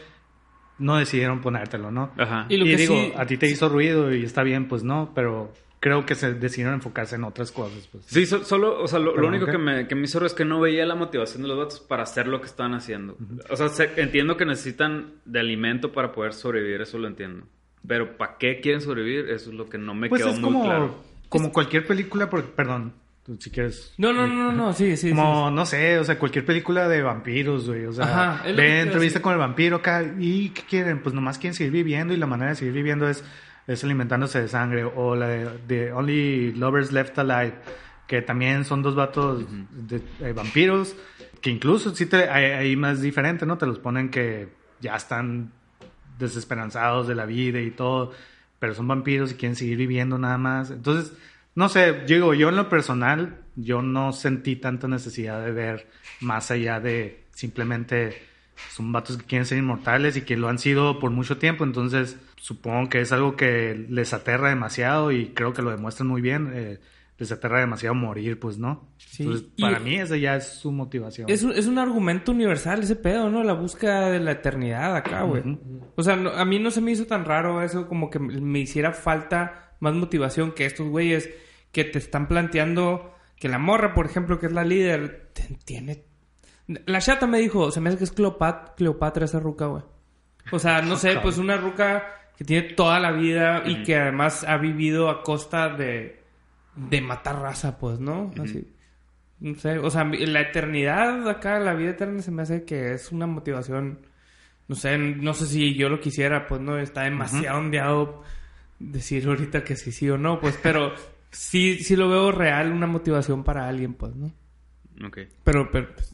[0.79, 2.11] No decidieron ponértelo, ¿no?
[2.17, 2.45] Ajá.
[2.49, 4.83] Y Y, lo que digo, sí- a ti te hizo ruido y está bien, pues
[4.83, 8.05] no, pero creo que se decidieron enfocarse en otras cosas, pues.
[8.05, 10.45] Sí, so- solo, o sea, lo, lo único que me, que me hizo es que
[10.45, 13.17] no veía la motivación de los vatos para hacer lo que estaban haciendo.
[13.49, 17.45] O sea, sé- entiendo que necesitan de alimento para poder sobrevivir, eso lo entiendo.
[17.85, 19.29] Pero ¿para qué quieren sobrevivir?
[19.29, 20.95] Eso es lo que no me Pues quedó es muy como, claro.
[21.29, 22.93] como cualquier película, por, perdón,
[23.25, 23.93] tú, si quieres.
[23.97, 25.09] No, no, no, no, sí, sí.
[25.09, 27.85] Como, no sé, o sea, cualquier película de vampiros, güey.
[27.85, 29.21] O sea, ve entrevista decir.
[29.21, 30.03] con el vampiro acá.
[30.19, 31.01] ¿Y qué quieren?
[31.01, 33.23] Pues nomás quieren seguir viviendo y la manera de seguir viviendo es,
[33.67, 34.83] es alimentándose de sangre.
[34.83, 37.55] O la de, de Only Lovers Left Alive,
[38.07, 40.95] que también son dos vatos de, de vampiros,
[41.41, 43.57] que incluso sí te, hay, hay más diferente, ¿no?
[43.57, 45.51] Te los ponen que ya están
[46.19, 48.11] desesperanzados de la vida y todo,
[48.59, 50.71] pero son vampiros y quieren seguir viviendo nada más.
[50.71, 51.13] Entonces,
[51.55, 55.87] no sé, digo, yo en lo personal, yo no sentí tanta necesidad de ver
[56.21, 58.13] más allá de simplemente
[58.69, 62.17] son vatos que quieren ser inmortales y que lo han sido por mucho tiempo, entonces
[62.37, 66.51] supongo que es algo que les aterra demasiado y creo que lo demuestran muy bien.
[66.53, 66.79] eh,
[67.19, 68.89] les aterra demasiado morir, pues, ¿no?
[68.97, 71.29] Sí, Entonces, y- para mí esa ya es su motivación.
[71.29, 73.43] Es un, es un argumento universal ese pedo, ¿no?
[73.43, 75.43] La búsqueda de la eternidad acá, güey.
[75.95, 78.59] O sea, no- a mí no se me hizo tan raro eso como que me
[78.59, 81.29] hiciera falta más motivación que estos güeyes
[81.71, 85.31] que te están planteando que la morra, por ejemplo, que es la líder,
[85.65, 86.05] tiene...
[86.85, 89.83] La chata me dijo, se me hace que es Cleopat- Cleopatra esa ruca, güey.
[90.51, 92.03] O sea, no sé, pues una ruca
[92.37, 96.21] que tiene toda la vida y que además ha vivido a costa de,
[96.75, 98.31] de matar raza, pues, ¿no?
[98.41, 98.65] Así.
[99.41, 103.11] No sé, o sea, la eternidad acá, la vida eterna se me hace que es
[103.11, 103.99] una motivación,
[104.69, 108.23] no sé, no sé si yo lo quisiera, pues no, está demasiado ondeado
[108.79, 110.93] decir ahorita que sí, sí o no, pues, pero
[111.31, 114.31] sí, sí lo veo real, una motivación para alguien, pues, ¿no?
[115.05, 115.19] Ok.
[115.43, 116.13] Pero, pero pues,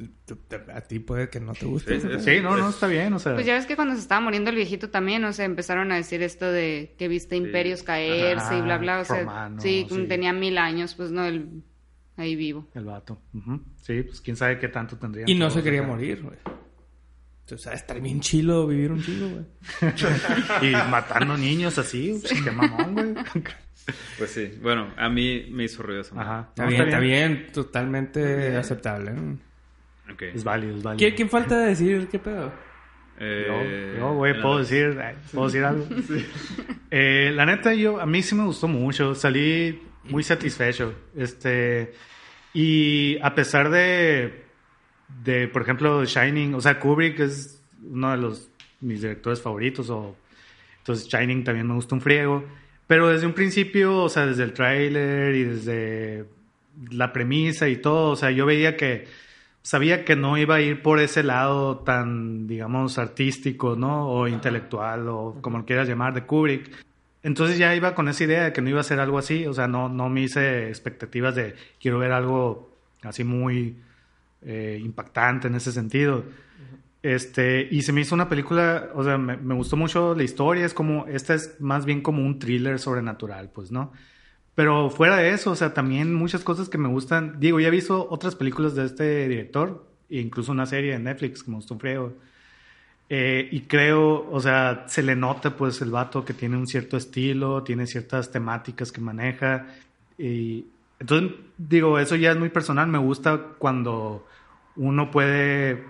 [0.73, 1.99] a ti puede que no te guste.
[2.19, 3.33] Sí, no, no, está bien, o sea...
[3.33, 5.95] Pues ya ves que cuando se estaba muriendo el viejito también, o sea, empezaron a
[5.95, 10.05] decir esto de que viste imperios caerse y bla, bla, o sea, romano, sí, sí.
[10.07, 11.61] tenía mil años, pues no, el,
[12.15, 12.67] ahí vivo.
[12.73, 13.21] El vato.
[13.81, 15.25] Sí, pues quién sabe qué tanto tendría.
[15.27, 15.89] Y no se quería acá.
[15.89, 16.37] morir, güey.
[17.55, 19.45] O sea, estar bien chilo vivir un chilo, güey.
[20.69, 23.13] Y matando niños así, pues, qué mamón, güey.
[24.17, 24.51] Pues sí.
[24.61, 26.19] Bueno, a mí me hizo ruido eso.
[26.19, 26.47] Ajá.
[26.49, 29.13] Está No, bien, está bien, totalmente aceptable.
[30.33, 30.97] Es válido, es válido.
[30.97, 32.51] ¿Quién, quién falta de decir qué pedo?
[33.19, 35.85] Eh, Yo, yo, güey, puedo decir, ay, puedo decir algo.
[36.91, 39.13] Eh, la neta, yo, a mí sí me gustó mucho.
[39.13, 40.93] Salí muy satisfecho.
[41.15, 41.93] Este,
[42.53, 44.45] y a pesar de,
[45.23, 48.49] de, por ejemplo, Shining, o sea, Kubrick es uno de los
[48.81, 49.89] mis directores favoritos.
[49.89, 50.15] O,
[50.79, 52.43] entonces, Shining también me gusta un friego.
[52.87, 56.25] Pero desde un principio, o sea, desde el tráiler y desde
[56.91, 59.07] la premisa y todo, o sea, yo veía que
[59.61, 64.09] sabía que no iba a ir por ese lado tan, digamos, artístico, ¿no?
[64.09, 66.71] O intelectual, o como lo quieras llamar, de Kubrick.
[67.21, 69.53] Entonces ya iba con esa idea de que no iba a ser algo así, o
[69.53, 72.71] sea, no, no me hice expectativas de quiero ver algo
[73.03, 73.75] así muy
[74.41, 76.23] eh, impactante en ese sentido.
[77.01, 80.73] Este, y se me hizo una película, o sea, me, gustó mucho la historia, es
[80.73, 83.93] como, esta es más bien como un thriller sobrenatural, pues, ¿no?
[84.55, 87.39] Pero fuera de eso, o sea, también muchas cosas que me gustan.
[87.39, 91.43] Digo, ya he visto otras películas de este director, e incluso una serie de Netflix
[91.43, 92.17] que me gustó un.
[93.09, 96.97] Eh, y creo, o sea, se le nota pues el vato que tiene un cierto
[96.97, 99.67] estilo, tiene ciertas temáticas que maneja.
[100.17, 100.65] Y
[100.99, 102.87] entonces, digo, eso ya es muy personal.
[102.87, 104.27] Me gusta cuando
[104.75, 105.83] uno puede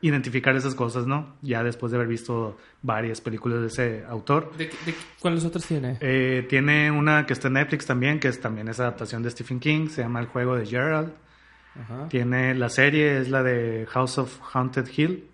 [0.00, 1.34] identificar esas cosas, ¿no?
[1.40, 4.52] Ya después de haber visto varias películas de ese autor.
[4.56, 5.96] ¿De, qué- de qué- ¿Cuáles otros tiene?
[6.00, 9.60] Eh, tiene una que está en Netflix también, que es también esa adaptación de Stephen
[9.60, 11.12] King, se llama El juego de Gerald.
[11.82, 12.08] Ajá.
[12.08, 15.28] Tiene la serie, es la de House of Haunted Hill.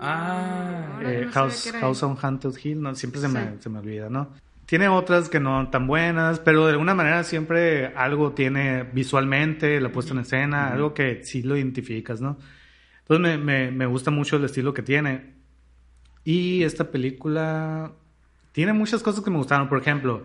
[0.00, 4.08] Ah, Eh, no House, House on Haunted Hill, no, siempre se, me, se me olvida,
[4.08, 4.30] ¿no?
[4.66, 9.92] Tiene otras que no tan buenas, pero de alguna manera siempre algo tiene visualmente, la
[9.92, 12.36] puesta en escena, algo que sí lo identificas, ¿no?
[12.98, 15.34] Entonces me, me, me gusta mucho el estilo que tiene.
[16.24, 17.92] Y esta película
[18.50, 19.68] tiene muchas cosas que me gustaron.
[19.68, 20.24] Por ejemplo,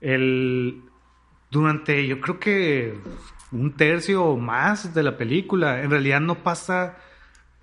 [0.00, 0.82] el
[1.50, 2.94] durante yo creo que
[3.52, 6.96] un tercio o más de la película, en realidad no pasa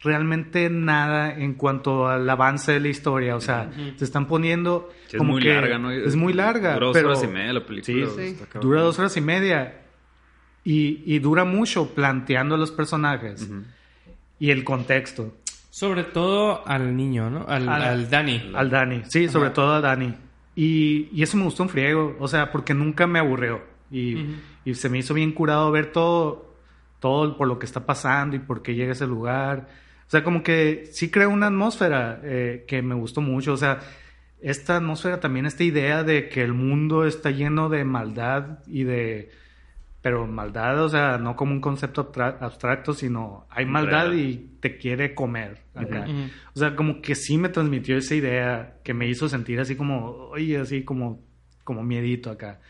[0.07, 3.35] realmente nada en cuanto al avance de la historia.
[3.35, 5.91] O sea, se están poniendo Sí, es como muy que larga, ¿no?
[5.91, 6.73] es muy larga.
[6.73, 8.07] Dura dos pero, horas y media la película.
[8.15, 8.61] Sí, está cabrón.
[8.69, 9.81] dura dos horas y media.
[10.63, 13.63] Y, y dura mucho planteando a los personajes Ujú.
[14.39, 15.33] y el contexto.
[15.69, 17.45] Sobre todo al niño, ¿no?
[17.47, 18.51] Al, Al- al Dani.
[18.55, 20.13] Al Dani, sí, sobre todo a Dani.
[20.55, 23.61] Y, y eso me gustó un friego, o sea, porque nunca me aburrió.
[23.91, 24.31] Y, Ujú.
[24.65, 26.53] y se me hizo bien curado ver todo,
[26.99, 29.69] todo por lo que está pasando y por qué llega a ese lugar.
[30.07, 33.51] O sea, como que sí crea una atmósfera eh, que me gustó mucho.
[33.53, 33.79] O sea,
[34.41, 39.31] esta atmósfera también, esta idea de que el mundo está lleno de maldad y de...
[40.01, 44.19] Pero maldad, o sea, no como un concepto abstra- abstracto, sino hay maldad Real.
[44.19, 45.63] y te quiere comer.
[45.75, 46.05] acá.
[46.07, 46.29] Ujú.
[46.53, 50.05] O sea, como que sí me transmitió esa idea que me hizo sentir así como,
[50.29, 51.19] oye, así como,
[51.65, 52.61] como miedito acá.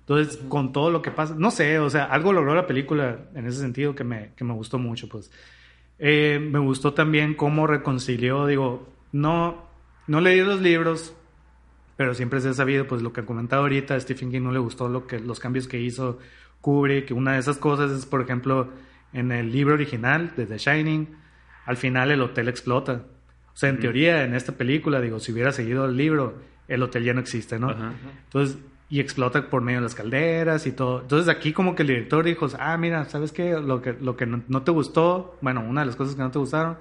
[0.00, 3.46] Entonces, con todo lo que pasa, no sé, o sea, algo logró la película en
[3.46, 5.30] ese sentido que me, que me gustó mucho, pues.
[5.98, 9.66] Eh, me gustó también cómo reconcilió, digo, no,
[10.06, 11.14] no leí los libros,
[11.96, 14.52] pero siempre se ha sabido, pues lo que he comentado ahorita, a Stephen King no
[14.52, 16.18] le gustó lo que, los cambios que hizo
[16.60, 17.10] Kubrick.
[17.12, 18.70] Una de esas cosas es, por ejemplo,
[19.12, 21.16] en el libro original de The Shining,
[21.64, 23.04] al final el hotel explota.
[23.54, 27.04] O sea, en teoría, en esta película, digo, si hubiera seguido el libro, el hotel
[27.04, 27.70] ya no existe, ¿no?
[27.70, 31.00] Entonces, y explota por medio de las calderas y todo.
[31.00, 33.52] Entonces, aquí como que el director dijo, ah, mira, ¿sabes qué?
[33.58, 36.30] Lo que, lo que no, no te gustó, bueno, una de las cosas que no
[36.30, 36.76] te gustaron,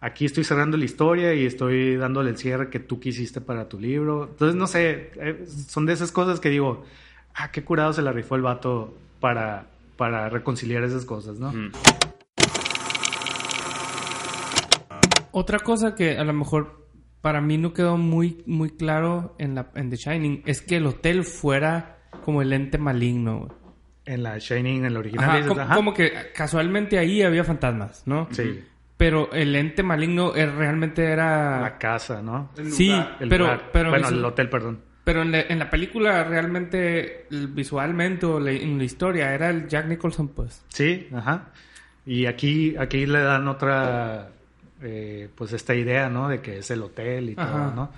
[0.00, 3.78] aquí estoy cerrando la historia y estoy dándole el cierre que tú quisiste para tu
[3.78, 4.28] libro.
[4.30, 6.84] Entonces, no sé, eh, son de esas cosas que digo,
[7.34, 11.52] ah, qué curado se la rifó el vato para, para reconciliar esas cosas, ¿no?
[15.30, 16.83] Otra cosa que a lo mejor
[17.24, 20.84] para mí no quedó muy, muy claro en, la, en The Shining es que el
[20.86, 23.38] hotel fuera como el ente maligno.
[23.38, 23.50] güey.
[24.04, 25.24] En la Shining, en la original.
[25.24, 25.74] Ajá, dices, como, ajá.
[25.74, 28.28] como que casualmente ahí había fantasmas, ¿no?
[28.30, 28.62] Sí,
[28.98, 31.62] Pero el ente maligno eh, realmente era...
[31.62, 32.50] la casa, ¿no?
[32.70, 33.70] Sí, El pero, lugar.
[33.72, 34.82] pero, bueno, el hotel, perdón.
[35.04, 39.66] pero en, la, en la película realmente visualmente o la- en la historia era el
[39.66, 40.62] Jack Nicholson, pues.
[40.68, 41.46] Sí, ajá.
[42.04, 44.32] Y aquí, aquí le dan otra,
[44.82, 46.28] eh, pues esta idea, ¿no?
[46.28, 47.72] De que es el hotel y todo.
[47.74, 47.90] ¿no?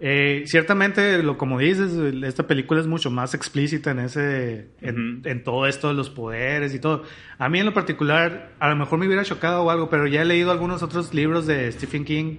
[0.00, 1.92] Eh, ciertamente, lo como dices,
[2.24, 6.74] esta película es mucho más explícita en ese, en, en todo esto de los poderes
[6.74, 7.04] y todo.
[7.38, 10.22] A mí en lo particular, a lo mejor me hubiera chocado o algo, pero ya
[10.22, 12.36] he leído algunos otros libros de Stephen King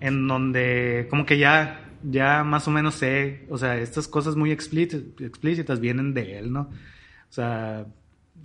[0.00, 4.50] en donde como que ya, ya más o menos sé, o sea, estas cosas muy
[4.50, 6.62] explícitas, explícitas vienen de él, ¿no?
[6.62, 7.86] O sea,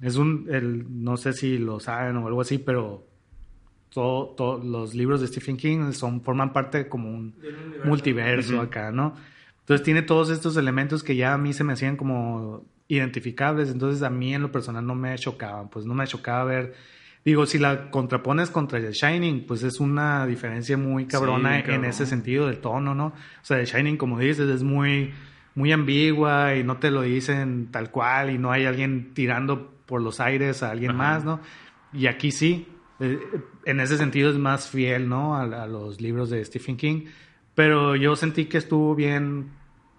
[0.02, 3.08] es un, el, no sé si lo saben o algo así, pero
[3.96, 7.34] todo, todo- los libros de Stephen King son, forman parte como un
[7.84, 8.62] multiverso Ujú.
[8.64, 9.16] acá, ¿no?
[9.62, 14.04] Entonces tiene todos estos elementos que ya a mí se me hacían como identificables, entonces
[14.04, 16.74] a mí en lo personal no me chocaban, pues no me chocaba ver,
[17.24, 21.86] digo, si la contrapones contra The Shining, pues es una diferencia muy cabrona Sí, en
[21.86, 23.08] ese sentido del tono, ¿no?
[23.08, 25.14] O sea, The Shining, como dices, es muy,
[25.56, 30.02] muy ambigua y no te lo dicen tal cual y no hay alguien tirando por
[30.02, 30.98] los aires a alguien Ajá.
[30.98, 31.40] más, ¿no?
[31.94, 32.68] Y aquí sí,
[33.00, 33.20] eh,
[33.66, 35.36] en ese sentido es más fiel, ¿no?
[35.36, 37.06] A, a los libros de Stephen King,
[37.54, 39.50] pero yo sentí que estuvo bien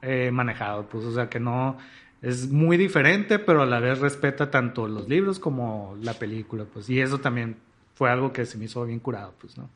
[0.02, 1.78] eh, manejado, pues, o sea, que no
[2.22, 6.88] es muy diferente, pero a la vez respeta tanto los libros como la película, pues,
[6.90, 7.56] y eso también
[7.94, 9.70] fue algo que se me hizo bien curado, pues, ¿no?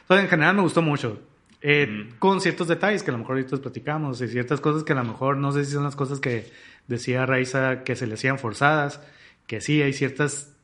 [0.00, 1.20] Entonces, en general me gustó mucho.
[1.60, 4.96] Eh, Con ciertos detalles que a lo mejor ahorita platicamos y ciertas cosas que a
[4.96, 6.50] lo mejor no sé si son las cosas que
[6.86, 9.02] decía Raiza que se le hacían forzadas,
[9.46, 10.54] que sí, hay ciertas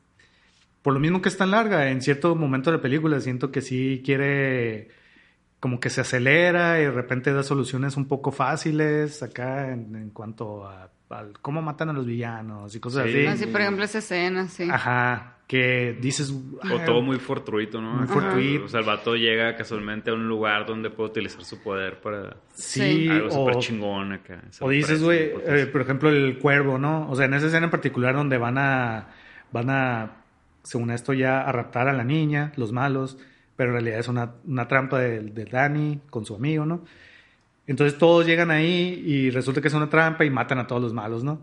[0.85, 3.61] por lo mismo que es tan larga, en cierto momento de la película siento que
[3.61, 4.89] sí quiere
[5.59, 10.11] como que se acelera y de repente da soluciones un poco fáciles acá en, en
[10.11, 10.91] cuanto a,
[11.41, 13.25] cómo matan a los villanos y cosas así.
[13.25, 14.67] Así, por ejemplo, esa escena, sí.
[14.71, 16.29] Ajá, que dices...
[16.29, 17.93] O "Ay, todo muy fortuito, ¿no?
[17.93, 18.13] Muy Ajá.
[18.13, 18.65] fortuito.
[18.65, 22.37] O sea, el vato llega casualmente a un lugar donde puede utilizar su poder para
[22.53, 24.43] Sí, algo súper chingón acá.
[24.59, 27.09] O dices, güey, eh, por ejemplo, el cuervo, ¿no?
[27.09, 29.07] O sea, en esa escena en particular donde van a,
[29.51, 30.24] van a,
[30.65, 33.17] según esto ya, a raptar a la niña, los malos,
[33.55, 36.83] pero en realidad es una, una trampa de, de Danny con su amigo, ¿no?
[37.67, 40.93] Entonces todos llegan ahí y resulta que es una trampa y matan a todos los
[40.93, 41.41] malos, ¿no?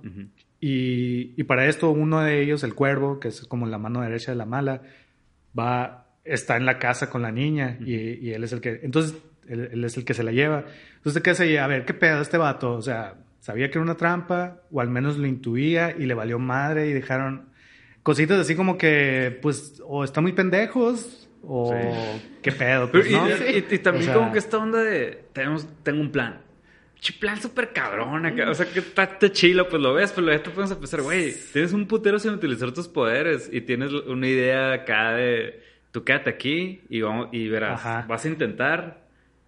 [0.61, 4.31] Y, y para esto uno de ellos, el cuervo, que es como la mano derecha
[4.31, 4.83] de la mala,
[5.59, 9.17] va, está en la casa con la niña y, y él es el que, entonces
[9.49, 10.65] él, él es el que se la lleva.
[10.97, 11.59] Entonces, ¿qué hace?
[11.59, 12.75] A ver, ¿qué pedo este vato?
[12.75, 16.39] O sea, sabía que era una trampa o al menos lo intuía y le valió
[16.39, 17.52] madre y dejaron
[18.03, 21.75] cositas así como que, pues, o están muy pendejos o
[22.43, 23.29] qué pedo, Pero, pues, y, ¿no?
[23.29, 26.41] y- y también O sea, como que esta onda de tenemos, tengo un plan.
[27.01, 28.49] Chi plan súper cabrón acá.
[28.49, 31.35] O sea, que está, está chilo, pues lo ves, pero luego te a pensar, güey,
[31.53, 36.31] tienes un putero sin utilizar tus poderes y tienes una idea acá de tú quédate
[36.31, 38.07] aquí y vamos y verás, Ajá.
[38.09, 39.02] vas a intentar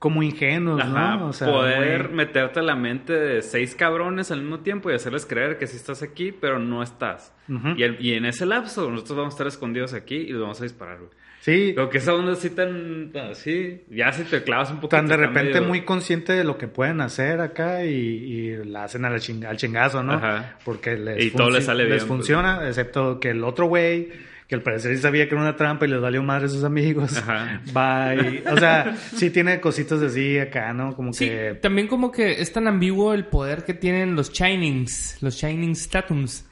[0.05, 1.29] como ingenuos, ajá, ¿no?
[1.29, 4.95] O sea, poder muy- meterte a la mente de seis cabrones al mismo tiempo y
[4.95, 7.33] hacerles creer que sí estás aquí, pero no estás.
[7.49, 7.69] Ujú.
[7.77, 10.61] y, el- y en ese lapso nosotros vamos a estar escondidos aquí y los vamos
[10.61, 11.11] a disparar, güey.
[11.41, 14.89] Sí, Lo que esa onda así tan, así, ya si te clavas un poco.
[14.89, 19.05] tan de repente muy consciente de lo que pueden hacer acá y, y la hacen
[19.07, 20.13] a la ching- al chingazo, ¿no?
[20.15, 20.59] Ajá.
[20.65, 22.07] Porque les, Y todo les sale bien, pues.
[22.09, 24.09] funciona, excepto que el otro güey,
[24.49, 26.65] que al parecer sí sabía que era una trampa y les valió madre a sus
[26.65, 27.61] amigos, Ajá.
[27.77, 30.95] va y, o sea, sí tiene cositas así acá, ¿no?
[30.95, 31.59] Como Sí, que...
[31.63, 36.47] también como que es tan ambiguo el poder que tienen los Shinings, los Shining Statums.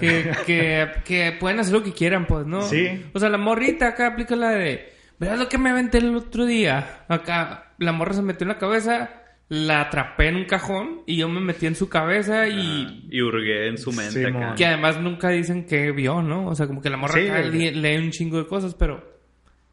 [0.00, 2.62] Que, que, que pueden hacer lo que quieran, pues, ¿no?
[2.62, 3.06] Sí.
[3.14, 4.92] O sea, la morrita acá aplica la de...
[5.20, 7.04] ¿Verás lo que me aventé el otro día?
[7.08, 9.17] Acá la morra se metió en la cabeza,
[9.48, 13.06] la atrapé en un cajón y yo me metí en su cabeza y...
[13.10, 14.38] Y hurgué en su mente Sí, acá.
[14.38, 14.54] mon.
[14.56, 16.46] Que además nunca dicen que vio, ¿no?
[16.48, 19.16] O sea, como que la morra Sí, acá lee, lee un chingo de cosas, pero...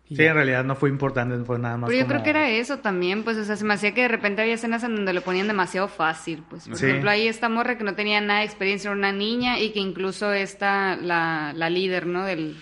[0.07, 0.25] Sí, ya.
[0.27, 2.77] en realidad no fue importante, fue nada más Pero yo como- creo que era eso
[2.77, 5.21] también, pues, o sea, se me hacía que de repente había escenas en donde lo
[5.21, 6.67] ponían demasiado fácil, pues.
[6.67, 6.85] Por Sí.
[6.85, 9.79] ejemplo, ahí esta morra que no tenía nada de experiencia, era una niña, y que
[9.79, 12.23] incluso esta, la, la líder, ¿no?
[12.23, 12.55] Del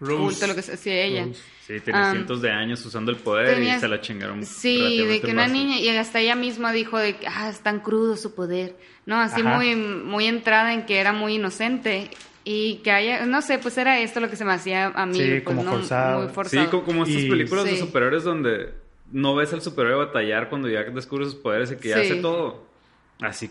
[0.00, 0.16] Rose.
[0.38, 1.26] culto, lo que sea, sí, ella.
[1.26, 1.40] Rose.
[1.66, 4.44] Sí, tenía cientos de años usando el poder Tenía- y se la chingaron.
[4.44, 7.78] Sí, de que una niña, y hasta ella misma dijo de que, ah, es tan
[7.80, 9.16] crudo su poder, ¿no?
[9.20, 9.56] Así Ajá.
[9.56, 12.10] muy, muy entrada en que era muy inocente.
[12.42, 15.14] Y que haya, no sé, pues era esto lo que se me hacía a mí,
[15.14, 15.72] Sí, pues, como ¿no?
[15.72, 16.30] forzado.
[16.34, 17.76] Muy Sí, como, como estas Y- películas de Sí.
[17.78, 18.72] superhéroes donde
[19.12, 22.06] no ves al superhéroe batallar cuando ya descubre sus poderes y que ya Sí.
[22.12, 22.64] hace todo.
[23.20, 23.50] Así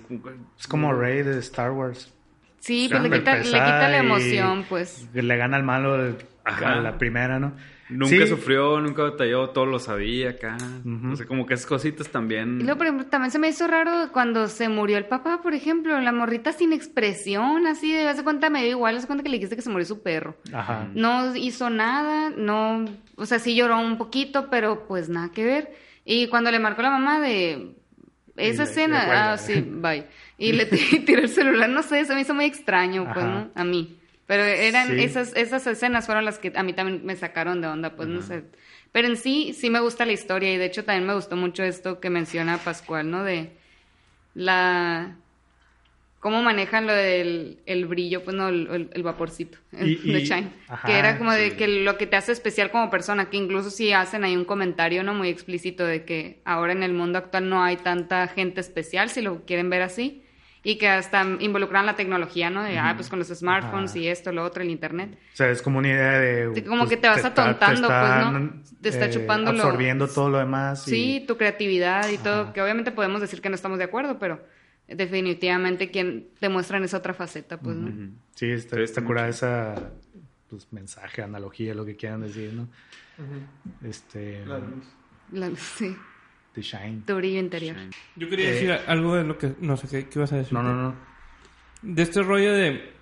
[0.59, 2.11] Es como Rey de Star Wars.
[2.59, 5.07] Sí, pues le quita, le quita la emoción, pues.
[5.13, 6.73] Le gana al malo Ajá.
[6.73, 7.53] a la primera, ¿no?
[7.89, 8.27] Nunca Sí.
[8.27, 10.57] sufrió, nunca batalló, todo lo sabía acá.
[10.85, 11.11] Ujú.
[11.11, 12.59] O sea, como que esas cositas también.
[12.61, 15.55] Y luego, por ejemplo, también se me hizo raro cuando se murió el papá, por
[15.55, 19.29] ejemplo, la morrita sin expresión, así, de hace cuenta me dio igual, hace cuenta que
[19.29, 20.37] le dijiste que se murió su perro.
[20.53, 20.87] Ajá.
[20.93, 25.73] No hizo nada, no, o sea, sí lloró un poquito, pero pues nada que ver.
[26.05, 27.73] Y cuando le marcó la mamá de
[28.37, 30.05] esa escena, ah, sí, bye.
[30.39, 30.65] Y le
[31.05, 33.27] tiró el celular, no sé, se me hizo muy extraño, pues, Ajá.
[33.27, 33.51] ¿no?
[33.53, 33.95] A mí.
[34.25, 35.03] Pero eran Sí.
[35.03, 38.21] esas, esas escenas fueron las que a mí también me sacaron de onda, pues no
[38.21, 38.43] sé.
[38.91, 41.63] Pero en sí, sí me gusta la historia y de hecho también me gustó mucho
[41.63, 43.23] esto que menciona Pascual, ¿no?
[43.23, 43.51] De
[44.35, 45.15] la...
[46.19, 50.25] cómo manejan lo del el brillo, pues no, el, el- vaporcito el- Y- de y-
[50.25, 50.49] Shine.
[50.67, 53.69] ajá, que era como de que lo que te hace especial como persona, que incluso
[53.71, 55.13] si hacen ahí un comentario, ¿no?
[55.13, 59.21] Muy explícito de que ahora en el mundo actual no hay tanta gente especial, si
[59.21, 60.23] lo quieren ver así.
[60.69, 62.61] Y que hasta involucran la tecnología, ¿no?
[62.63, 63.99] De, ah, pues con los smartphones Ajá.
[63.99, 65.17] y esto, lo otro, el internet.
[65.33, 66.63] O sea, es como una idea de...
[66.63, 68.61] Como pues, que te vas atontando, pues, ¿no?
[68.81, 70.87] Te está eh, chupando lo- Absorbiendo todo lo demás.
[70.87, 74.19] y- Sí, tu creatividad y todo, que obviamente podemos decir que no estamos de acuerdo,
[74.19, 74.43] pero
[74.87, 77.87] definitivamente quien demuestran esa otra faceta, pues, ¿no?
[78.35, 79.75] Sí, está, Sí, está está curada esa
[80.49, 82.67] pues, mensaje, analogía, lo que quieran decir, ¿no?
[83.87, 84.45] Este...
[84.45, 84.85] La luz.
[85.31, 85.95] La- sí,
[86.53, 87.03] The Shine.
[87.05, 87.75] tu brillo interior.
[88.15, 89.53] Yo quería Eh, decir algo de lo que...
[89.61, 90.53] No sé, ¿qué, qué ibas a decir?
[90.53, 90.95] No, no, no.
[91.81, 92.93] De este rollo de...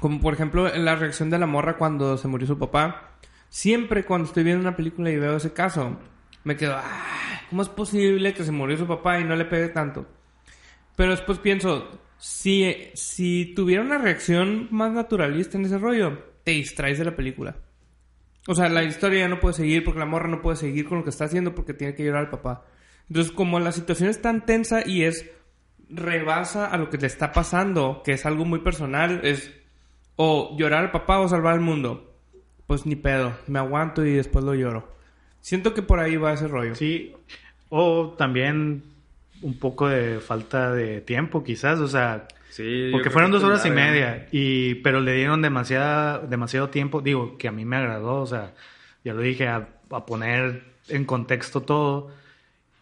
[0.00, 3.10] Como por ejemplo la reacción de la morra cuando se murió su papá.
[3.48, 5.98] Siempre cuando estoy viendo una película y veo ese caso,
[6.44, 6.74] me quedo...
[6.76, 10.06] "Ah, ¿Cómo es posible que se murió su papá y no le pegue tanto?
[10.96, 12.00] Pero después pienso...
[12.16, 17.56] Si, si tuviera una reacción más naturalista en ese rollo, te distraes de la película.
[18.46, 20.98] O sea, la historia ya no puede seguir porque la morra no puede seguir con
[20.98, 22.64] lo que está haciendo porque tiene que llorar al papá.
[23.08, 25.30] Entonces, como la situación es tan tensa y es
[25.88, 29.52] rebasa a lo que le está pasando, que es algo muy personal, es
[30.16, 32.14] o llorar al papá o salvar al mundo.
[32.66, 34.94] Pues ni pedo, me aguanto y después lo lloro.
[35.40, 36.74] Siento que por ahí va ese rollo.
[36.74, 37.14] Sí,
[37.68, 38.84] o también
[39.42, 43.70] un poco de falta de tiempo, quizás, o sea, Sí, porque fueron dos horas y
[43.70, 48.26] media, y pero le dieron demasiada, demasiado tiempo, digo, que a mí me agradó, o
[48.26, 48.54] sea,
[49.02, 52.12] ya lo dije, a, a poner en contexto todo,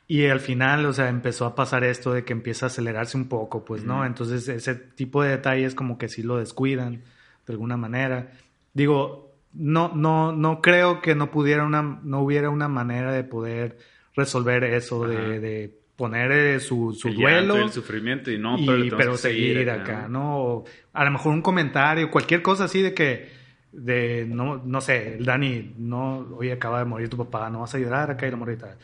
[0.06, 3.30] y al final, o sea, empezó a pasar esto de que empieza a acelerarse un
[3.30, 4.04] poco, pues, ¿no?
[4.04, 7.00] Entonces, ese tipo de detalles como que sí lo descuidan
[7.46, 8.30] de alguna manera.
[8.74, 13.78] Digo, no, no, no creo que no pudiera una, no hubiera una manera de poder
[14.14, 18.96] resolver eso, de poner eh, su, su duelo y el sufrimiento y no, y- pero,
[18.96, 20.36] pero que seguir acá, ¿no?
[20.38, 23.30] O a lo mejor un comentario, cualquier cosa así de que,
[23.70, 27.72] de, no, no sé, el Dani, no, hoy acaba de morir tu papá, no vas
[27.74, 28.76] a llorar acá y la morrita,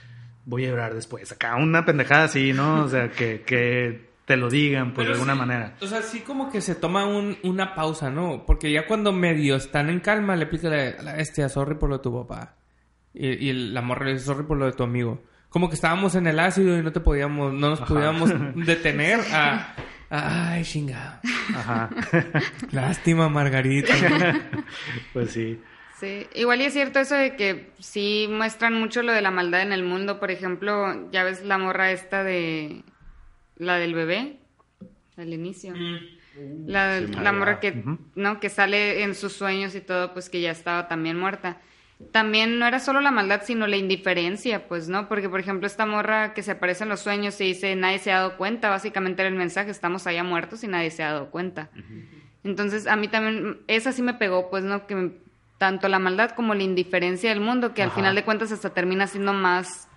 [0.44, 2.84] voy a llorar después, acá, una pendejada así, ¿no?
[2.84, 5.76] O sea, que, que te lo digan, pues, Pero de alguna sí, manera.
[5.82, 8.44] O sea, sí como que se toma un- una pausa, ¿no?
[8.46, 11.88] Porque ya cuando medio están en calma, le aplica la, a la bestia, sorry por
[11.88, 12.54] lo de tu papá.
[13.12, 15.20] Y, y la morra le dice, sorry por lo de tu amigo.
[15.48, 17.94] Como que estábamos en el ácido y no te podíamos, no nos Ajá.
[17.94, 18.30] podíamos
[18.66, 19.74] detener a...
[20.10, 21.20] a- Ay, chingado.
[21.54, 21.90] Ajá.
[22.72, 23.92] Lástima, Margarita.
[25.12, 25.60] pues sí.
[26.00, 29.62] Sí, igual y es cierto eso de que sí muestran mucho lo de la maldad
[29.62, 30.20] en el mundo.
[30.20, 32.84] Por ejemplo, ya ves la morra esta de
[33.56, 34.38] la del bebé
[35.16, 35.74] al inicio.
[36.66, 37.82] La, Sí, la morra que.
[38.14, 38.38] ¿no?
[38.38, 41.60] que sale en sus sueños y todo, pues que ya estaba también muerta.
[42.12, 45.08] También no era solo la maldad, sino la indiferencia, pues, ¿no?
[45.08, 48.12] Porque, por ejemplo, esta morra que se aparece en los sueños y dice, nadie se
[48.12, 51.30] ha dado cuenta, básicamente era el mensaje, estamos allá muertos y nadie se ha dado
[51.30, 51.70] cuenta.
[52.44, 54.86] Entonces, a mí también, esa sí me pegó, pues, ¿no?
[54.86, 55.12] Que me-
[55.58, 59.08] tanto la maldad como la indiferencia del mundo, que al final de cuentas hasta termina
[59.08, 59.88] siendo más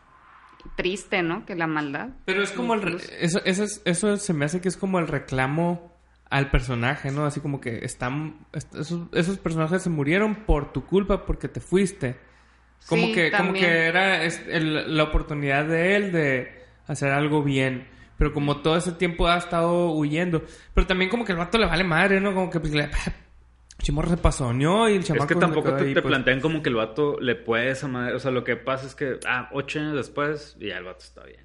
[0.75, 1.45] triste, ¿no?
[1.45, 2.09] Que la maldad.
[2.25, 2.81] Pero es como el...
[2.81, 5.90] re- Eso, eso, es- eso se me hace que es como el reclamo
[6.31, 7.25] al personaje, ¿no?
[7.25, 8.47] Así como que están...
[8.53, 12.15] est- Esos, esos personajes se murieron por tu culpa porque te fuiste.
[12.87, 17.87] Como Sí, que como que era el- la oportunidad de él de hacer algo bien.
[18.17, 20.43] Pero como todo ese tiempo ha estado huyendo.
[20.73, 22.33] Pero también como que el vato le vale madre, ¿no?
[22.33, 22.89] Como que pues, le...
[23.81, 26.11] Chimorro se pasoneó y el chamaco Es que se tampoco quedó te, ahí, te pues.
[26.11, 28.13] plantean como que el vato le puede esa madre.
[28.13, 31.03] O sea, lo que pasa es que, ah, ocho años después, y ya el vato
[31.03, 31.41] está bien.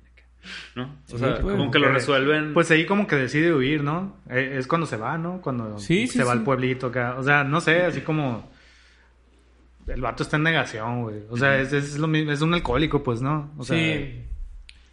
[0.75, 0.85] ¿No?
[0.85, 1.57] O Sí, sea, pues.
[1.57, 2.55] como que lo resuelven.
[2.55, 4.17] Pues ahí como que decide huir, ¿no?
[4.31, 5.41] Eh, Es cuando se va, ¿no?
[5.41, 6.31] Cuando Sí, se sí, va sí.
[6.33, 7.15] al pueblito acá.
[7.19, 8.51] O sea, no sé, así como...
[9.87, 11.17] El vato está en negación, güey.
[11.31, 13.53] O sea, es, es lo mismo, es un alcohólico, pues, ¿no?
[13.57, 14.25] O sea, sí.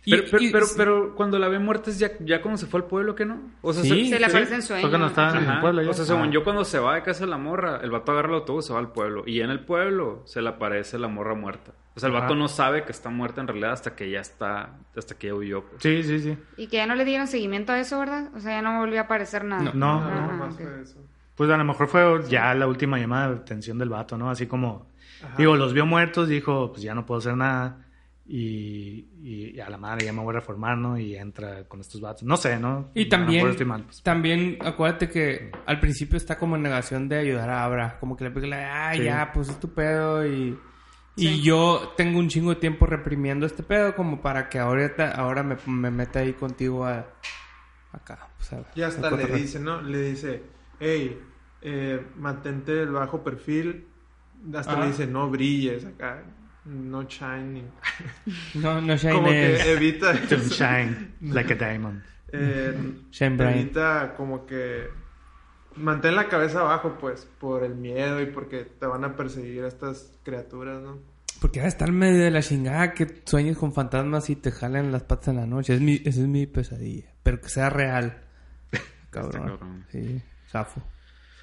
[0.06, 2.66] Y- pero, pero, y- pero, pero cuando la ve muerta es ya, ya cuando se
[2.66, 3.40] fue al pueblo, ¿qué no?
[3.62, 4.32] O sea, Sí, Se le sí.
[4.32, 5.10] aparece en Fue cuando sueños.
[5.12, 5.90] estaba en el pueblo ya.
[5.90, 6.32] O sea, según Ah.
[6.32, 8.68] yo, cuando se va de casa de la morra, el vato agarra el autobús y
[8.68, 9.24] se va al pueblo.
[9.26, 11.72] Y en el pueblo se le aparece la morra muerta.
[11.96, 14.72] O sea, el vato no sabe que está muerta en realidad hasta que ya está,
[14.98, 15.64] hasta que ya huyó.
[15.64, 15.82] pues.
[15.84, 16.38] Sí, sí, sí.
[16.58, 18.30] Y que ya no le dieron seguimiento a eso, ¿verdad?
[18.36, 19.64] O sea, ya no volvió a aparecer nada.
[19.64, 19.74] No.
[19.74, 20.38] No, Ajá, no.
[20.38, 20.62] más ok.
[20.62, 20.98] fue eso.
[21.36, 24.30] Pues a lo mejor fue ya la última llamada de atención del vato, ¿no?
[24.30, 24.88] Así como...
[25.38, 27.78] Digo, los vio muertos, dijo, pues ya no puedo hacer nada.
[28.26, 30.98] Y, y a la madre ya me voy a reformar, ¿no?
[30.98, 32.24] Y entra con estos vatos.
[32.24, 32.90] No sé, ¿no?
[32.94, 34.02] Y también, mal, pues.
[34.02, 38.00] también acuérdate que al principio está como en negación de ayudar a Abra.
[38.00, 39.04] Como que le pega, ah, Sí.
[39.04, 40.26] ya, pues es tu pedo.
[40.26, 40.58] Y,
[41.18, 45.44] y yo tengo un chingo de tiempo reprimiendo este pedo como para que ahorita, ahora
[45.44, 47.06] me, me meta ahí contigo a,
[47.92, 48.30] acá.
[48.38, 49.82] pues, a- Y hasta a le dice, ¿no?
[49.82, 50.44] Le dice,
[50.80, 51.20] hey,
[51.62, 53.86] eh, mantente el bajo perfil.
[54.56, 54.82] Hasta Ajá.
[54.82, 56.24] le dice, no brilles acá,
[56.66, 57.70] no shining.
[58.56, 60.14] No, no shine Como que evita...
[60.14, 62.02] Don't shine like a diamond.
[62.32, 62.74] Eh,
[63.12, 63.56] Shine bright.
[63.58, 64.88] evita como que
[65.76, 70.12] mantén la cabeza abajo pues por el miedo y porque te van a perseguir estas
[70.24, 70.98] criaturas, ¿no?
[71.42, 74.92] Porque va a estar medio de la chingada que sueñes con fantasmas y te jalen
[74.92, 75.76] las patas en la noche.
[75.76, 77.12] Es mi, esa es mi pesadilla.
[77.22, 78.22] Pero que sea real.
[79.10, 79.48] Cabrón.
[79.48, 79.86] cabrón.
[79.92, 80.82] Sí, zafo.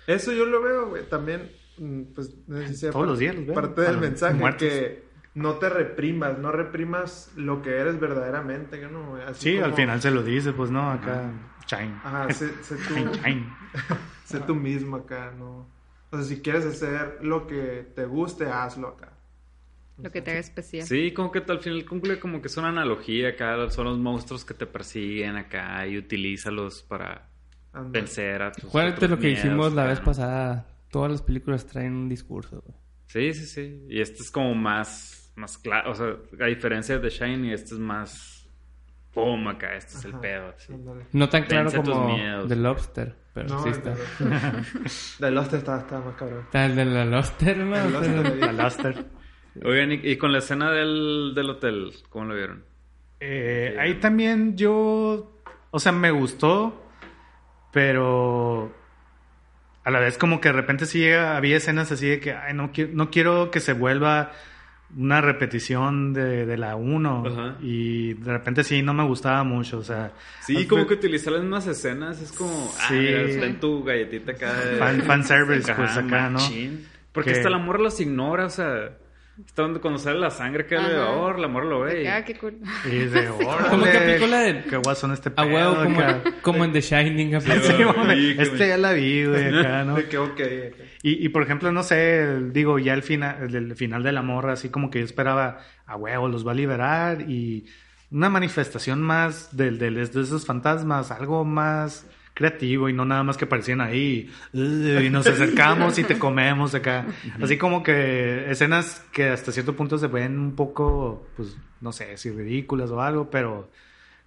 [0.07, 3.35] Eso yo lo veo, güey, también mm, pues no sé si sea Todos los días
[3.37, 3.55] los veo.
[3.55, 4.61] parte A del mensaje muertos.
[4.68, 5.05] que
[5.35, 9.16] no te reprimas, no reprimas lo que eres verdaderamente, ¿no?
[9.16, 11.31] Así Sí, al final se lo dice, pues no, acá,
[11.66, 11.95] shine.
[12.03, 13.47] Ajá, sé, sé tú, shine.
[14.24, 15.66] sé tú mismo acá, ¿no?
[16.11, 19.12] O sea, si quieres hacer lo que te guste, hazlo acá.
[20.03, 20.87] Lo que te haga especial.
[20.87, 24.45] Sí, como que al final cumple como que es una analogía acá, son los monstruos
[24.45, 27.28] que te persiguen acá y utilízalos para
[27.72, 27.91] Anda.
[28.01, 30.05] vencer a tus Acuérdate otros lo que miedos dijimos la acá, vez ¿no?
[30.07, 30.66] pasada.
[30.91, 32.62] Todas las películas traen un discurso.
[32.66, 32.76] güey.
[33.07, 33.87] Sí, sí, sí.
[33.89, 37.74] Y este es como más, más claro, o sea, a diferencia de The Shining, este
[37.74, 38.49] es más
[39.12, 40.49] pum acá, este es el Ajá, pedo.
[40.57, 40.72] así.
[40.72, 41.07] ándale.
[41.12, 42.47] No tan claro Vence como.
[42.49, 43.16] The Lobster.
[43.32, 43.95] Pero No, sí está.
[45.20, 46.41] de Lost está, está más cabrón.
[46.43, 47.76] Está el de la Lobster, ¿no?
[47.76, 49.05] El La Luster.
[49.64, 52.64] Oigan, y, y con la escena del, del hotel, ¿cómo lo vieron?
[53.20, 56.88] Eh, ahí también yo, o sea, me gustó,
[57.72, 58.72] pero
[59.84, 62.55] a la vez como que de repente sí llega- había escenas así de que, ay,
[62.55, 64.32] no, quiero, no quiero que se vuelva
[64.97, 67.57] una repetición de, de la 1 Ajá.
[67.62, 70.12] y de repente sí no me gustaba mucho, o sea...
[70.43, 72.95] Sí, como que utilizar las mismas escenas es como, ah, Sí.
[72.95, 74.53] mira, está en tu galletita acá.
[74.53, 76.41] de- Fan- fanservice, Ajá, pues, acá, ¿no?
[77.12, 78.91] Porque Que- hasta la morra los ignora, o sea,
[79.80, 80.88] cuando sale la sangre que el Ajá.
[80.88, 82.03] bebedor, la morra lo ve.
[82.03, 82.59] y- Ah, qué cool.
[82.84, 86.01] Y de órale, Como que aplicó la de- Qué guasón este A pedo huevo, como,
[86.01, 86.22] acá.
[86.43, 87.41] como en The Shining.
[87.41, 89.97] Sí, Sí, este ya la vi, güey, acá, ¿no?
[89.97, 90.74] De que.
[91.03, 94.53] Y, y, por ejemplo, no sé, digo, ya el final, el final de la morra,
[94.53, 97.66] así como que yo esperaba, a huevo, los va a liberar y
[98.11, 103.37] una manifestación más del, del- de esos fantasmas, algo más creativo y no nada más
[103.37, 107.07] que aparecían ahí y nos acercamos y te comemos acá.
[107.41, 112.16] Así como que escenas que hasta cierto punto se ven un poco, pues, no sé,
[112.16, 113.70] si ridículas o algo, pero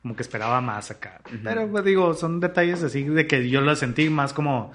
[0.01, 1.22] como que esperaba más acá.
[1.43, 4.74] Pero pues, digo, son detalles así de que yo lo sentí más como,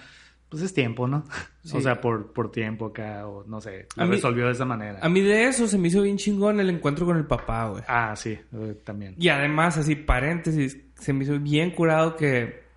[0.49, 1.25] pues es tiempo, ¿no?
[1.63, 1.77] Sí.
[1.77, 5.01] O sea, por, por tiempo acá, o no sé, lo resolvió de esa manera.
[5.03, 7.83] A mí de eso se me hizo bien chingón el encuentro con el papá, güey.
[7.87, 9.15] Ah, sí, eh, también.
[9.19, 12.68] Y además, así, paréntesis, se me hizo bien curado que,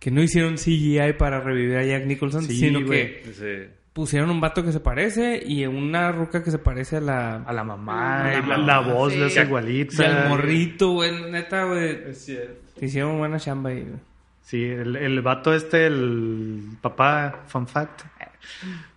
[0.00, 3.72] que no hicieron CGI para revivir a Jack Nicholson, Sí, sino que Sí.
[3.92, 7.36] pusieron un vato que se parece y una ruca que se parece a la...
[7.42, 9.22] A la mamá, A la mamá, la voz sí.
[9.22, 10.02] hace igualita.
[10.02, 11.30] y al morrito, güey.
[11.30, 11.98] Neta, güey.
[12.08, 12.70] Es cierto.
[12.78, 14.00] Te hicieron buena chamba ahí, güey.
[14.42, 18.00] Sí, el, el vato este, el papá, fun fact,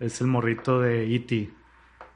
[0.00, 1.50] es el morrito de E.T.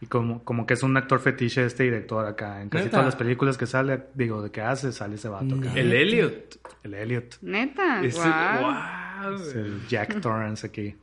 [0.00, 2.62] Y como, como que es un actor fetiche este director acá.
[2.62, 2.98] En casi ¿Neta?
[2.98, 5.72] todas las películas que sale, digo, de que hace, sale ese vato acá.
[5.74, 6.60] El Elliot.
[6.84, 7.38] El Elliot.
[7.42, 8.04] Neta.
[8.04, 10.94] Es el- guau, Es el Jack Torrance aquí.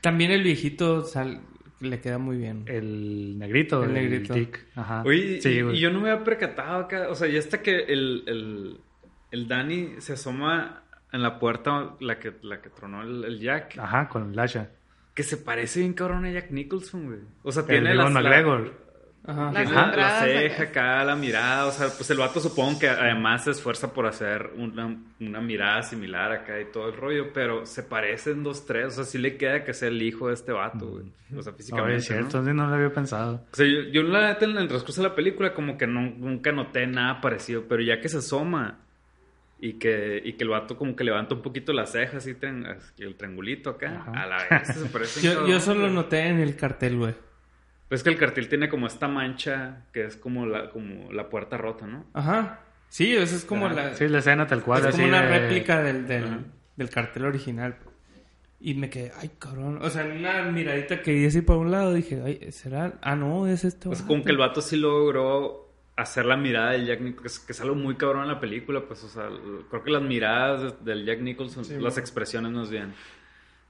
[0.00, 1.42] También el viejito sal-
[1.80, 2.64] le queda muy bien.
[2.66, 4.34] El negrito, El el, negrito.
[4.34, 4.64] Dick.
[4.74, 5.02] Ajá.
[5.06, 5.76] Oye, Sí, y, güey.
[5.76, 8.80] y yo no me había percatado acá, o sea, ya hasta que el, el,
[9.30, 10.82] el Danny se asoma
[11.12, 14.70] en la puerta, la que, la que tronó el, el Jack, Ajá, con Lasha.
[15.14, 17.20] Que se parece bien cabrón a Jack Nicholson, güey.
[17.42, 18.84] O sea, tiene las- Ewan la- McGregor.
[19.26, 19.52] Ajá.
[19.52, 21.02] Tiene la, ceja acá.
[21.02, 24.98] la mirada, o sea, pues el vato supongo que además se esfuerza por hacer una,
[25.18, 29.04] una mirada similar acá y todo el rollo, pero se parecen dos, tres, o sea,
[29.04, 31.06] sí le queda que sea el hijo de este vato, güey.
[31.34, 32.44] O sea, físicamente, es cierto, ¿no?
[32.50, 33.46] sí, no lo había pensado.
[33.50, 36.02] O sea, yo, yo la neta en el transcurso de la película como que no,
[36.02, 38.80] nunca noté nada parecido, pero ya que se asoma
[39.64, 42.36] y que, y que el vato como que levanta un poquito las cejas y
[43.02, 44.22] el triangulito acá, Ajá.
[44.22, 45.22] a la vez se parece.
[45.22, 47.14] Yo, yo solo noté en el cartel, güey.
[47.88, 51.56] Pues que el cartel tiene como esta mancha que es como la, como la puerta
[51.56, 52.04] rota, ¿no?
[52.12, 52.60] Ajá.
[52.90, 53.74] Sí, eso es como Ajá.
[53.74, 53.94] la...
[53.94, 54.80] Sí, la escena tal cual.
[54.80, 57.76] es así como una de- réplica del, del, cartel original.
[58.60, 59.78] Y me quedé, ay, cabrón.
[59.80, 62.98] O sea, en una miradita que di así por un lado, dije, ay, ¿será?
[63.00, 63.88] Ah, no, es esto.
[63.88, 65.63] Pues como que el vato sí logró
[65.96, 68.40] hacer la mirada del Jack Nicholson, que es, que es algo muy cabrón en la
[68.40, 69.28] película, pues, o sea,
[69.70, 72.92] creo que las miradas de- del Jack Nicholson, Sí, las expresiones más bien.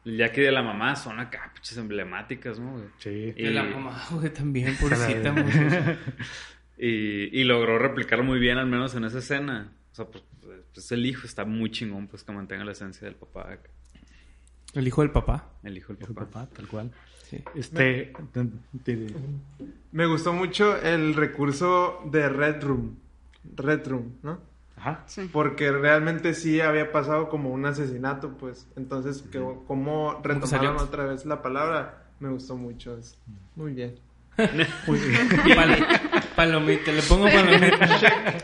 [0.06, 2.72] El Jack y de la mamá son acá, pinches emblemáticas, ¿no?
[2.72, 2.84] güey?
[2.98, 3.32] Sí.
[3.32, 5.34] De la mamá, güey, también, pobrecita.
[6.76, 9.72] Y, y logró replicarlo muy bien, al menos en esa escena.
[9.92, 10.24] O sea, pues,
[10.74, 13.52] pues, el hijo está muy chingón, pues que mantenga la esencia del papá.
[13.52, 13.70] acá.
[14.74, 15.50] El hijo del papá.
[15.62, 16.26] El hijo del papá.
[16.26, 16.90] papá, tal cual.
[17.28, 17.42] Sí.
[17.54, 18.12] Este.
[18.84, 19.14] te-
[19.92, 22.96] Me gustó mucho el recurso de Red Room.
[23.56, 24.40] Red Room, ¿no?
[24.76, 25.04] Ajá.
[25.06, 25.28] Sí.
[25.32, 28.66] Porque realmente sí había pasado como un asesinato, pues.
[28.76, 32.98] Entonces, que, como retomaron otra vez la palabra, me gustó mucho.
[33.56, 33.94] Muy bien.
[34.36, 35.86] Pal-
[36.34, 38.34] palomita, le pongo palomita.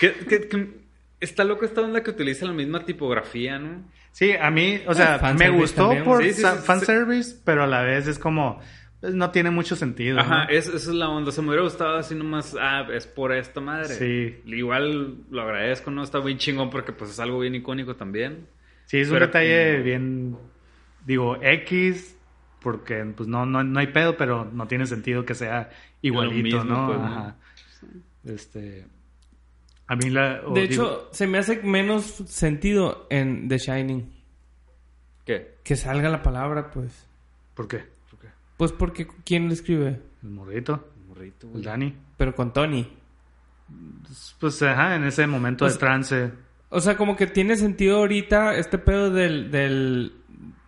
[1.20, 3.84] Está loco esta onda que utiliza la misma tipografía, ¿no?
[4.12, 6.04] Sí, a mí, o sea, me gustó también.
[6.04, 8.60] por Sí, sí, fanservice, pero a la vez es como,
[9.00, 10.18] pues, no tiene mucho sentido.
[10.18, 10.50] Ajá, ¿no?
[10.50, 11.30] es- esa es la onda.
[11.32, 13.94] Se me hubiera gustado así nomás, ah, es por esta madre.
[13.94, 14.40] Sí.
[14.46, 16.02] Igual lo agradezco, ¿no?
[16.02, 18.46] Está bien chingón porque pues es algo bien icónico también.
[18.86, 20.36] Sí, es un detalle bien,
[21.06, 22.16] digo, X,
[22.60, 25.70] porque pues no, no, no hay pedo, pero no tiene sentido que sea
[26.02, 26.86] igualito, mismo, ¿no?
[26.88, 27.04] pues, ¿no?
[27.06, 27.36] Ajá.
[28.24, 28.86] Este,
[29.90, 30.40] a mí la...
[30.46, 34.12] o De digo, hecho, se me hace menos sentido en The Shining.
[35.26, 35.56] ¿Qué?
[35.64, 37.06] Que salga la palabra, pues.
[37.54, 37.84] ¿por qué?
[38.56, 40.00] Pues porque ¿quién lo escribe?
[40.22, 41.62] El morrito, Morrito, el.
[41.62, 41.94] Dani.
[42.16, 42.86] Pero con Tony.
[44.38, 46.30] Pues ajá, en ese momento Pues- de trance.
[46.68, 50.12] O sea, como que tiene sentido ahorita este pedo del, del,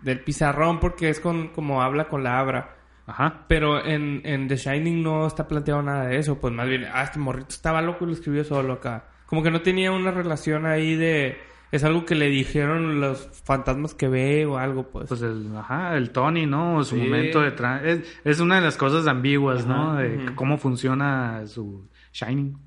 [0.03, 2.77] del pizarrón porque es con como habla con la abra.
[3.07, 3.45] Ajá.
[3.47, 6.41] Pero en, en The Shining no está planteado nada de eso.
[6.41, 9.05] Pues más bien, ah, este morrito estaba loco y lo escribió solo acá.
[9.33, 11.39] Como que no tenía una relación ahí de...
[11.71, 15.07] Es algo que le dijeron los fantasmas que ve o algo, pues.
[15.09, 16.85] Pues el, ajá, el Tony, ¿no?
[16.85, 17.01] Su Sí.
[17.01, 17.91] momento de trance.
[17.93, 19.95] Es, es una de las cosas ambiguas, ¿no?
[19.97, 22.59] De cómo funciona su Shining.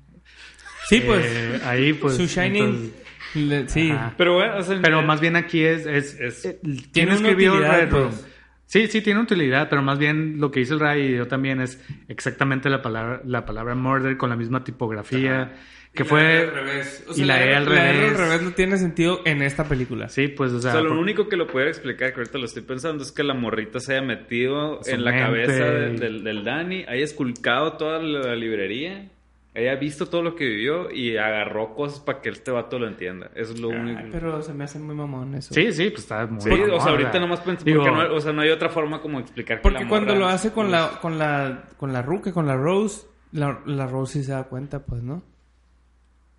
[0.88, 1.24] sí, pues.
[1.24, 2.16] Eh, ahí, pues.
[2.16, 2.64] su Shining...
[2.64, 3.02] entonces-
[3.36, 3.90] le- sí.
[3.92, 4.14] Ajá.
[4.16, 5.86] Pero, bueno, o sea, Pero más bien aquí es...
[5.86, 8.08] es, Es- eh, tiene ¿Quién una escribió Red Room?
[8.08, 8.26] pues.
[8.66, 11.60] Sí, sí, tiene utilidad, pero más bien lo que dice el Ray y yo también
[11.60, 15.52] es exactamente la palabra, la palabra murder con la misma tipografía,
[15.94, 16.20] que Y la fue...
[16.40, 17.04] R al revés.
[17.08, 18.10] O sea, y la E al R revés.
[18.10, 20.08] al revés no tiene sentido en esta película.
[20.08, 20.72] Sí, pues, o O sea...
[20.72, 23.22] sea, lo por- único que lo pudiera explicar, que ahorita lo estoy pensando, es que
[23.22, 27.04] la morrita se haya metido Su en la cabeza de- y- del, del Dani, haya
[27.04, 29.08] esculcado toda la librería,
[29.56, 33.30] haya visto todo lo que vivió y agarró cosas para que este vato lo entienda.
[33.34, 33.98] Eso es lo único.
[34.04, 35.54] Ay, pero se me hace muy mamón eso.
[35.54, 36.40] Sí, sí, pues está muy...
[36.42, 37.20] Sí, mamón, o sea, ahorita ¿verdad?
[37.20, 39.84] nomás pensé, Digo, porque no, o sea, no hay otra forma como explicar que Porque
[39.84, 43.60] la cuando lo hace con la, con la, con la Ruca, con la Rose, la,
[43.66, 45.22] la Rose sí se da cuenta, pues, ¿no?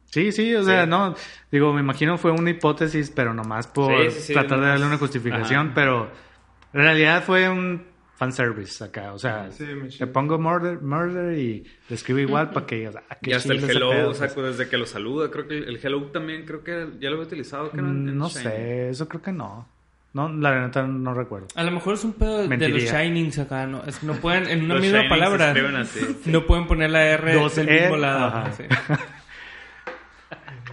[0.05, 0.89] Sí, sí, o sea, Sí.
[0.89, 1.15] no,
[1.51, 4.85] digo, me imagino fue una hipótesis, pero nomás por Sí, sí, sí, tratar de darle
[4.85, 5.71] una justificación, Ajá.
[5.75, 6.11] pero
[6.73, 7.85] en realidad fue un
[8.17, 10.11] fanservice acá, o sea, Sí, chido.
[10.11, 13.91] pongo murder, murder y le escribo igual para que digas, ah, Y hasta el hello,
[13.91, 14.57] pedo, o sea, pues.
[14.57, 17.27] desde que lo saluda, creo que el, el hello también, creo que ya lo había
[17.27, 17.69] utilizado.
[17.71, 19.67] Que no sé, eso creo que no.
[20.13, 21.47] No, la verdad no recuerdo.
[21.53, 22.81] A lo mejor es un pedo de- de los.
[22.81, 23.83] Shinings acá, ¿no?
[23.85, 25.53] Es que no pueden, en una Los misma palabra,
[26.25, 28.25] no pueden poner la R Dos del E, mismo lado.
[28.25, 28.51] ajá.
[28.53, 28.63] Sí.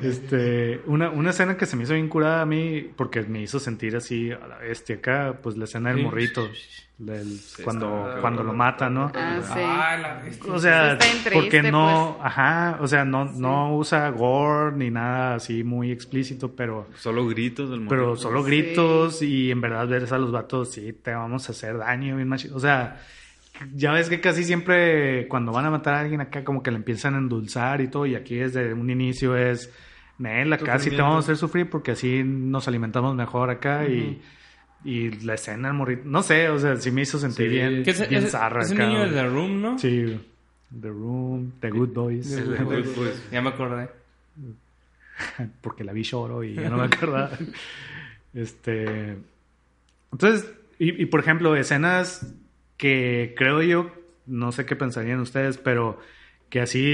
[0.02, 3.60] Este, una, una escena que se me hizo bien curada a mí, porque me hizo
[3.60, 6.04] sentir así a la bestia acá, pues la escena del Sí.
[6.04, 6.50] morrito,
[6.96, 9.10] del- cuando, está cuando lo mata, ¿no?
[9.14, 9.60] Ah, sí.
[9.60, 10.52] Ah, la bestia.
[10.52, 10.98] O sea,
[11.32, 12.26] porque no, pues.
[12.32, 17.68] ajá, o sea, no, no usa gore ni nada así muy explícito, pero, Solo gritos
[17.70, 18.22] del pero morrito.
[18.22, 18.50] solo Sí.
[18.50, 22.28] gritos y en verdad ves a los vatos, sí, te vamos a hacer daño, bien
[22.28, 23.00] machi- O sea,
[23.74, 26.76] ya ves que casi siempre cuando van a matar a alguien acá como que le
[26.76, 29.72] empiezan a endulzar y todo, y aquí desde un inicio es,
[30.18, 34.22] Nel, acá sí te vamos a hacer sufrir porque así nos alimentamos mejor acá y...
[34.84, 37.54] Y la escena del morrito, no sé, o sea, sí me hizo sentir Sí.
[37.54, 39.10] bien, Que es, bien es- zarra es un acá, niño de.
[39.10, 39.78] The Room, ¿no?
[39.78, 40.20] Sí,
[40.80, 42.30] The Room, The Good Boys.
[42.36, 43.30] The Good Boys.
[43.32, 43.88] Ya me acordé.
[45.60, 47.30] Porque la vi lloro y ya no me acordaba.
[48.34, 49.16] este.
[50.12, 52.34] Entonces, y, y por ejemplo, escenas
[52.76, 53.90] que creo yo,
[54.26, 55.98] no sé qué pensarían ustedes, pero
[56.54, 56.86] que así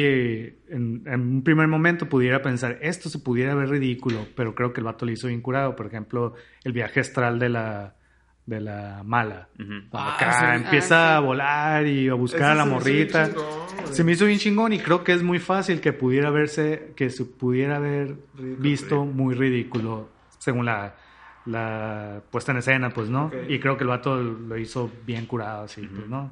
[0.71, 4.81] en, en un primer momento pudiera pensar, esto se pudiera ver ridículo, pero creo que
[4.81, 5.77] el vato le hizo bien curado.
[5.77, 6.33] Por ejemplo,
[6.65, 7.95] el viaje astral de la,
[8.47, 9.51] de la mala.
[9.93, 10.65] Ah, acá sí.
[10.65, 13.27] empieza Ah, a volar y a buscar Ese a la se me morrita.
[13.29, 13.95] chingón.
[13.95, 17.11] Se me hizo bien chingón y creo que es muy fácil que pudiera verse, que
[17.11, 20.09] se pudiera haber Ridículo, visto muy ridículo
[20.39, 20.95] según la,
[21.45, 23.31] la puesta en escena, pues, ¿no?
[23.47, 26.31] Y creo que el vato lo hizo bien curado, así, pues, ¿no?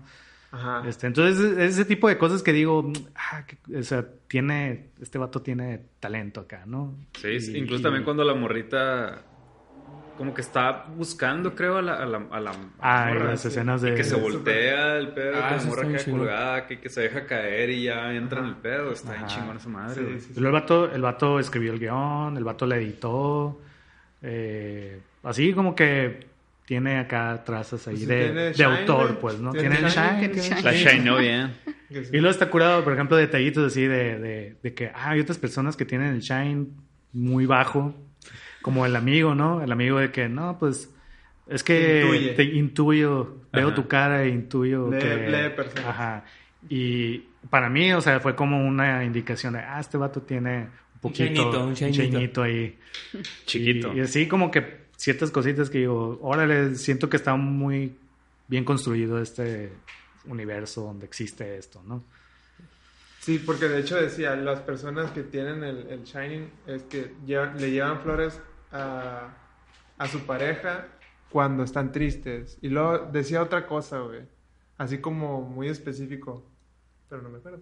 [0.50, 0.82] Ajá.
[0.88, 5.42] Este, entonces, ese tipo de cosas que digo, ah, que- o sea, tiene, este vato
[5.42, 6.94] tiene talento acá, ¿no?
[7.20, 9.22] Sí, Y- incluso y- también cuando la morrita
[10.16, 13.82] como que está buscando, creo, a la, a la, a la Ah, morra, las escenas
[13.82, 13.94] de...
[13.94, 17.02] que se voltea el pedo, Ah, que la eso morra queda colgada, que, que se
[17.02, 18.90] deja caer y ya entra en el pedo.
[18.90, 20.18] Está bien chingón esa madre.
[20.18, 23.60] Sí, luego el vato, el vato escribió el guion, el vato le editó.
[24.22, 26.26] eh, así como que
[26.68, 29.52] tiene acá trazas ahí Pues de, de shine, autor, pues, ¿no?
[29.52, 30.28] Tiene Tiene el shine, shine.
[30.28, 30.62] tiene tiene el shine.
[30.62, 31.52] La Shine, bien.
[31.88, 32.10] Que sí.
[32.12, 35.38] Y luego está curado, por ejemplo, detallitos así de, de, de que ah, hay otras
[35.38, 36.66] personas que tienen el shine
[37.14, 37.94] muy bajo,
[38.60, 39.62] como el amigo, ¿no?
[39.62, 40.94] El amigo de que, no, pues,
[41.46, 42.28] es que Intuye.
[42.34, 43.74] te intuyo, veo Ajá.
[43.74, 45.16] tu cara e intuyo Lee- que...
[45.30, 45.86] lee personas.
[45.86, 46.24] Ajá.
[46.68, 50.64] Y para mí, o sea, fue como una indicación de, ah, este vato tiene un
[50.64, 52.02] un poquito, chainito, un chainito.
[52.02, 52.78] chainito ahí.
[53.46, 53.94] Chiquito.
[53.94, 57.96] Y, y así como que ciertas cositas que digo, órale, siento que está muy
[58.48, 59.72] bien construido este
[60.26, 62.02] universo donde existe esto, ¿no?
[63.20, 67.56] Sí, porque de hecho decía, las personas que tienen el, el Shining es que llevan-
[67.58, 68.40] le llevan flores
[68.72, 69.28] a,
[69.98, 70.88] a su pareja
[71.30, 72.58] cuando están tristes.
[72.62, 74.22] Y luego decía otra cosa, güey.
[74.78, 76.44] Así como muy específico,
[77.08, 77.60] pero no me acuerdo.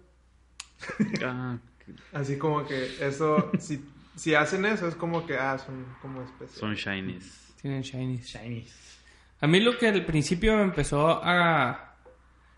[1.23, 1.57] Ah,
[2.13, 3.83] Así como que eso, si,
[4.17, 6.59] si hacen eso, es como que, ah, son como especiales.
[6.59, 7.53] son shinies.
[7.61, 8.99] Tienen shinies.
[9.39, 11.95] A mí lo que al principio me empezó a...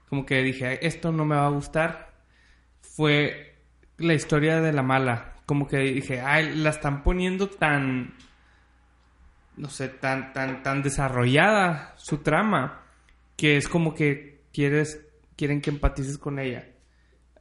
[0.07, 2.14] Como que dije, esto no me va a gustar,
[2.82, 3.57] fue
[3.97, 5.36] la historia de la mala.
[5.45, 8.16] Como que dije, ay, la están poniendo tan...
[9.57, 12.86] No sé, tan, tan, tan desarrollada su trama,
[13.36, 15.05] que es como que quieres,
[15.36, 16.70] quieren que empatices con ella.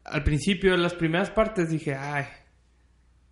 [0.04, 2.26] Al principio, en las primeras partes dije, ay,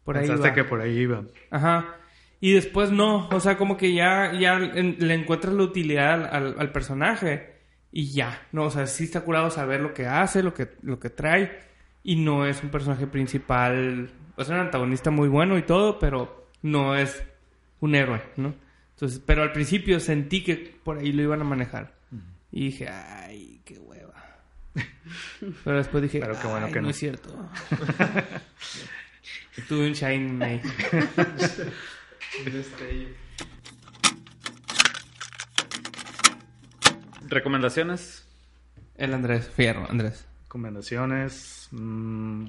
[0.07, 0.55] por ahí va.
[0.55, 1.23] que por ahí iba.
[1.51, 1.97] Ajá.
[2.41, 6.73] Y después no, o sea, como que ya, ya le encuentras la utilidad al, al-
[6.73, 7.55] personaje
[7.93, 10.99] y ya, no, o sea, sí está curado saber lo que hace, lo que, lo
[10.99, 11.59] que trae
[12.03, 16.49] y no es un personaje principal, o sea, un antagonista muy bueno y todo, pero
[16.63, 17.23] no es
[17.81, 18.55] un héroe, ¿no?
[18.95, 21.95] Entonces, pero al principio sentí que por ahí lo iban a manejar
[22.53, 24.15] y dije, ay, qué hueva.
[25.65, 26.91] Pero después dije, Pero qué bueno "Ay, que no".
[26.91, 27.29] es cierto.
[29.69, 30.61] Tuve un shine ahí.
[32.47, 33.09] Un destello.
[37.29, 38.27] ¿Recomendaciones?
[38.97, 40.27] El Andrés, Fierro, Andrés.
[40.45, 41.69] Recomendaciones.
[41.73, 42.47] mm,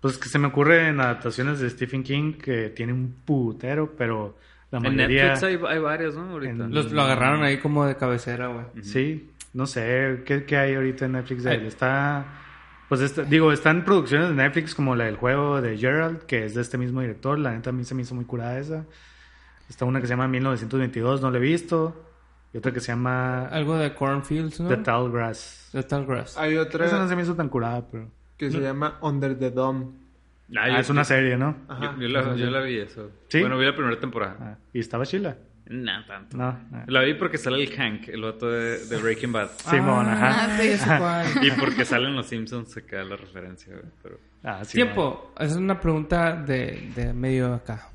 [0.00, 4.36] pues que se me ocurre en adaptaciones de Stephen King que tiene un putero, pero
[4.70, 5.34] la En mayoría.
[5.34, 6.30] Netflix hay, hay varios, ¿no?
[6.30, 6.50] Ahorita.
[6.64, 8.66] En- Los, lo agarraron ahí como de cabecera, güey.
[8.84, 11.66] Sí, no sé, ¿qué, qué hay ahorita en Netflix de él?
[11.66, 12.26] Está,
[12.92, 16.54] pues está- digo, están producciones de Netflix como la del juego de Gerald, que es
[16.54, 18.84] de este mismo director, la neta a mí se me hizo muy curada esa.
[19.70, 21.96] Está una que se llama 1922, no la he visto,
[22.52, 24.68] y otra que se llama Algo de Cornfields, ¿no?
[24.68, 25.70] The Tall Grass.
[25.72, 26.36] The Tall Grass.
[26.36, 28.10] Hay otra Esa no se me hizo tan curada, pero...
[28.36, 29.86] que se llama Under the Dome.
[30.54, 31.56] Ah, Ah, es una yo- serie, ¿no?
[31.68, 31.94] Ajá.
[31.96, 33.10] Yo, yo la, yo la vi eso.
[33.28, 33.40] ¿Sí?
[33.40, 34.36] Bueno, vi la primera temporada.
[34.38, 35.38] Ah, ¿Y estaba chila?
[35.72, 36.36] No, tanto.
[36.36, 36.44] No.
[36.72, 36.84] ah.
[36.86, 39.50] La vi porque sale el Hank, el vato de, de Breaking Bad.
[39.70, 40.44] Simón, ajá.
[40.44, 41.26] Ah, sí, ese cual.
[41.42, 44.18] Y porque salen los Simpsons se queda la referencia, pero...
[44.44, 45.32] Ah, sí, Tiempo.
[45.36, 47.88] Esa es una pregunta de, de medio acá.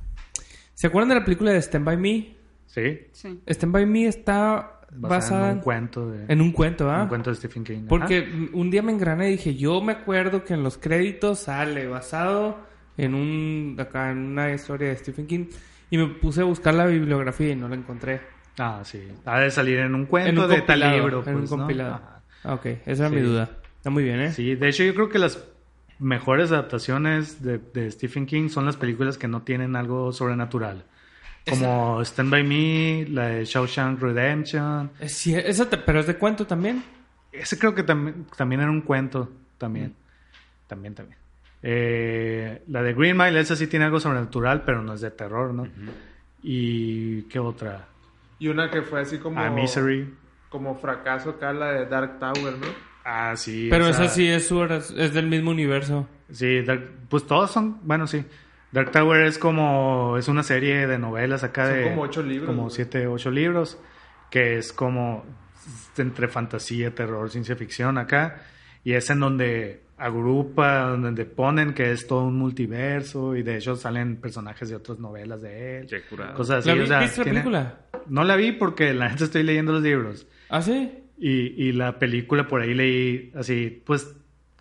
[0.73, 2.35] ¿Se acuerdan de la película de Stand By Me?
[2.65, 3.41] Sí, Sí.
[3.47, 6.25] Stand By Me está basada, basada en un cuento de...
[6.27, 7.03] en un cuento, ¿ah?
[7.03, 7.77] un cuento de Stephen King.
[7.79, 7.87] ajá.
[7.89, 11.87] Porque un día me engrané y dije, yo me acuerdo que en los créditos sale
[11.87, 12.57] basado
[12.97, 15.45] en un acá en una historia de Stephen King
[15.89, 18.21] y me puse a buscar la bibliografía y no la encontré.
[18.59, 19.07] Ah, sí.
[19.25, 21.57] Ha de salir en un cuento en un de tal libro, en un pues, ¿no?
[21.57, 21.95] compilado.
[21.95, 22.21] Ajá.
[22.43, 23.15] Ah, ok, esa era Sí.
[23.15, 23.49] mi duda.
[23.77, 24.31] Está muy bien, ¿eh?
[24.31, 25.43] Sí, de hecho yo creo que las
[25.99, 30.83] mejores adaptaciones de, de Stephen King son las películas que no tienen algo sobrenatural.
[31.49, 34.91] Como Stand By Me, la de Shawshank Redemption.
[34.99, 36.83] Es cier- esa te- pero es de cuento también.
[37.31, 39.93] Ese creo que también, también era un cuento, también.
[40.67, 41.17] También, también.
[41.63, 45.53] Eh, la de Green Mile, esa sí tiene algo sobrenatural, pero no es de terror,
[45.53, 45.67] ¿no?
[46.41, 47.87] ¿Y qué otra?
[48.39, 49.39] Y una que fue así como...
[49.39, 50.13] Ah, Misery.
[50.49, 52.67] Como fracaso acá, la de Dark Tower, ¿no?
[53.03, 53.67] Ah, sí.
[53.69, 56.07] Pero esa sí es, su- es del mismo universo.
[56.31, 58.23] Sí, Dark- pues todos son, bueno, sí.
[58.71, 61.83] Dark Tower es como, es una serie de novelas acá Son de...
[61.83, 63.79] como ocho libros, Como siete, ocho libros,
[64.29, 65.25] que es como
[65.97, 68.41] entre fantasía, terror, ciencia ficción acá.
[68.83, 73.75] Y es en donde agrupa, donde ponen que es todo un multiverso y de hecho
[73.75, 75.87] salen personajes de otras novelas de él.
[75.87, 76.35] Qué curado.
[76.35, 76.69] Cosas así.
[76.69, 77.79] ¿La vi- o sea, ¿Viste la tiene- película?
[78.07, 80.27] No la vi porque la neta estoy leyendo los libros.
[80.49, 80.91] ¿Ah, sí?
[81.17, 81.29] Y,
[81.61, 84.15] y la película por ahí leí así, pues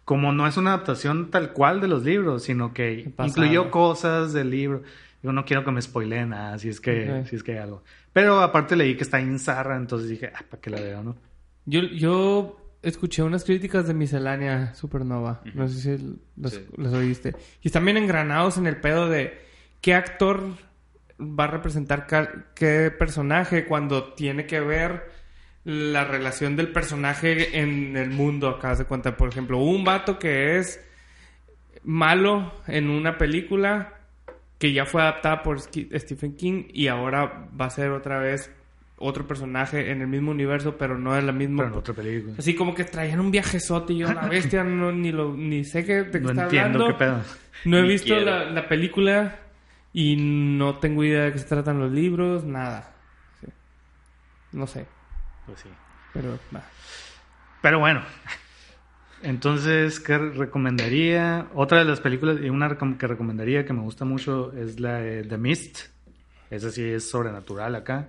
[0.04, 4.50] como no es una adaptación tal cual de los libros, sino que incluyó cosas del
[4.50, 4.82] libro.
[5.22, 7.26] Yo no quiero que me spoileen nada, si es que, Ok.
[7.26, 7.82] si es que hay algo.
[8.12, 11.16] Pero aparte leí que está en Zarra, entonces dije, ah, ¿para qué la veo, no?
[11.66, 12.56] Yo, yo
[12.88, 15.42] escuché unas críticas de Miscelánea Supernova.
[15.54, 16.66] No sé si las, Sí.
[16.76, 17.34] las oíste.
[17.62, 19.38] Y están bien engranados en el pedo de
[19.80, 20.42] qué actor
[21.20, 22.06] va a representar
[22.54, 25.10] qué personaje cuando tiene que ver
[25.64, 28.48] la relación del personaje en el mundo.
[28.48, 30.80] Acá se cuenta, por ejemplo, un vato que es
[31.82, 33.94] malo en una película
[34.58, 38.50] que ya fue adaptada por Stephen King y ahora va a ser otra vez
[38.98, 41.64] otro personaje en el mismo universo, pero no es la misma.
[41.64, 42.34] Pero en otra película.
[42.38, 45.84] Así como que traían un viajezote y yo, la bestia, no, ni, lo, ni sé
[45.84, 46.86] qué, de qué No está entiendo hablando.
[46.98, 47.20] qué pedo.
[47.66, 49.36] No he Ni visto la, la película
[49.92, 52.94] y no tengo idea de qué se tratan los libros, nada.
[53.40, 53.46] Sí.
[54.52, 54.86] No sé,
[55.46, 55.68] Pues sí.
[56.12, 56.62] pero va.
[57.62, 58.02] Pero bueno,
[59.22, 61.46] Entonces, ¿qué recomendaría?
[61.54, 65.24] Otra de las películas, y una que recomendaría que me gusta mucho es la de
[65.24, 65.78] The Mist.
[66.50, 68.08] Esa sí es sobrenatural acá.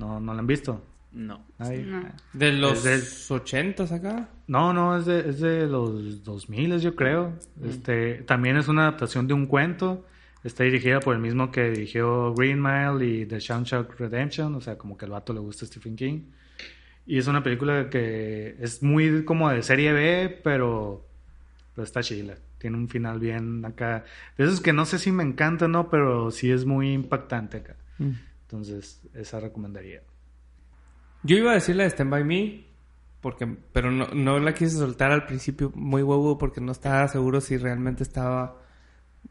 [0.00, 0.82] ¿No, no la han visto?
[1.12, 1.44] No.
[1.58, 2.02] Ay, No.
[2.32, 4.30] De los Es 80 acá.
[4.46, 7.34] No, no, es de, es de los 2000, yo creo.
[7.62, 10.06] Este, también es una adaptación de un cuento.
[10.42, 14.54] Está dirigida por el mismo que dirigió Green Mile y The Shawshank Redemption.
[14.54, 16.22] O sea, como que al vato le gusta Stephen King.
[17.06, 21.04] Y es una película que es muy como de serie B, pero,
[21.74, 22.36] pero está chila.
[22.56, 24.04] Tiene un final bien acá.
[24.38, 25.90] De esos que no sé si me encanta, ¿no?
[25.90, 27.76] Pero sí es muy impactante acá.
[27.98, 28.12] Mm.
[28.50, 30.02] Entonces, esa recomendaría.
[31.22, 32.64] Yo iba a decir la de Stand By Me,
[33.20, 37.40] porque, pero no, no la quise soltar al principio muy huevo porque no estaba seguro
[37.40, 38.58] si realmente estaba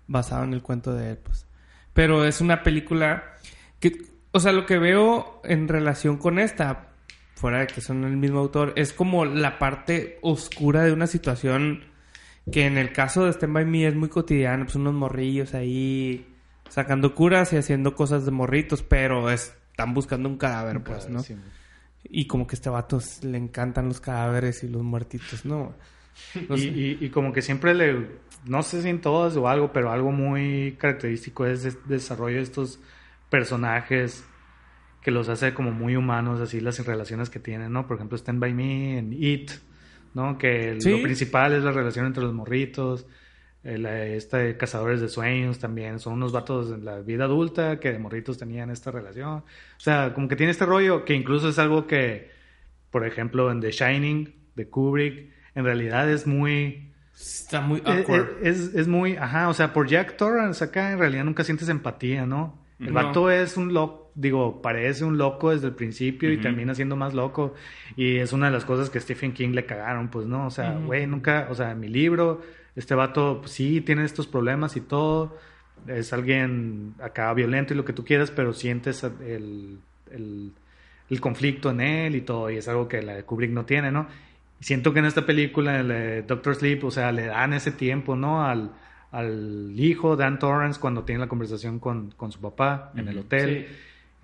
[0.07, 1.17] basado en el cuento de él.
[1.17, 1.47] Pues.
[1.91, 3.35] Pero es una película
[3.81, 3.91] que,
[4.31, 6.93] o sea, lo que veo en relación con esta,
[7.35, 11.83] fuera de que son el mismo autor, es como la parte oscura de una situación
[12.49, 16.28] que en el caso de Stand By Me es muy cotidiana, pues unos morrillos ahí
[16.69, 21.19] sacando curas y haciendo cosas de morritos, pero están buscando un cadáver, pues, ¿no?
[21.19, 21.35] Sí,
[22.03, 25.73] Y como que a este vato le encantan los cadáveres y los muertitos, ¿no?
[26.47, 28.07] No y, y- y como que siempre le,
[28.45, 32.43] no sé si en todas o algo, pero algo muy característico es el desarrollo de
[32.43, 32.79] estos
[33.29, 34.23] personajes
[35.01, 37.87] que los hace como muy humanos, así las relaciones que tienen, ¿no?
[37.87, 39.51] Por ejemplo, Stand By Me en It,
[40.13, 40.37] ¿no?
[40.37, 40.89] Que Sí.
[40.91, 43.05] lo principal es la relación entre los morritos,
[43.63, 48.37] de Cazadores de Sueños también, son unos vatos en la vida adulta que de morritos
[48.37, 49.29] tenían esta relación.
[49.39, 49.43] O
[49.79, 52.31] sea, como que tiene este rollo que incluso es algo que,
[52.89, 56.93] por ejemplo, en The Shining de Kubrick, en realidad es muy...
[57.13, 58.21] Está muy Eh, awkward.
[58.41, 61.67] eh, Es, es muy, ajá, o sea, por Jack Torrance acá en realidad nunca sientes
[61.67, 62.57] empatía, ¿no?
[62.79, 63.03] El No.
[63.03, 66.43] vato es un loco, digo, parece un loco desde el principio y Ujú.
[66.43, 67.55] termina siendo más loco.
[67.97, 70.47] Y es una de las cosas que Stephen King le cagaron, pues, ¿no?
[70.47, 72.41] O sea, güey, nunca, o sea, en mi libro,
[72.79, 75.37] este vato, pues, sí, tiene estos problemas y todo.
[75.87, 79.79] Es alguien acá violento y lo que tú quieras, pero sientes el,
[80.11, 80.51] el,
[81.09, 82.49] el conflicto en él y todo.
[82.49, 84.07] Y es algo que la de Kubrick no tiene, ¿no?
[84.59, 88.15] Y siento que en esta película, el Doctor Sleep, o sea, le dan ese tiempo,
[88.15, 88.43] ¿no?
[88.45, 88.71] Al,
[89.11, 93.67] al hijo, Dan Torrance, cuando tiene la conversación con, con su papá en el hotel,
[93.69, 93.75] Sí.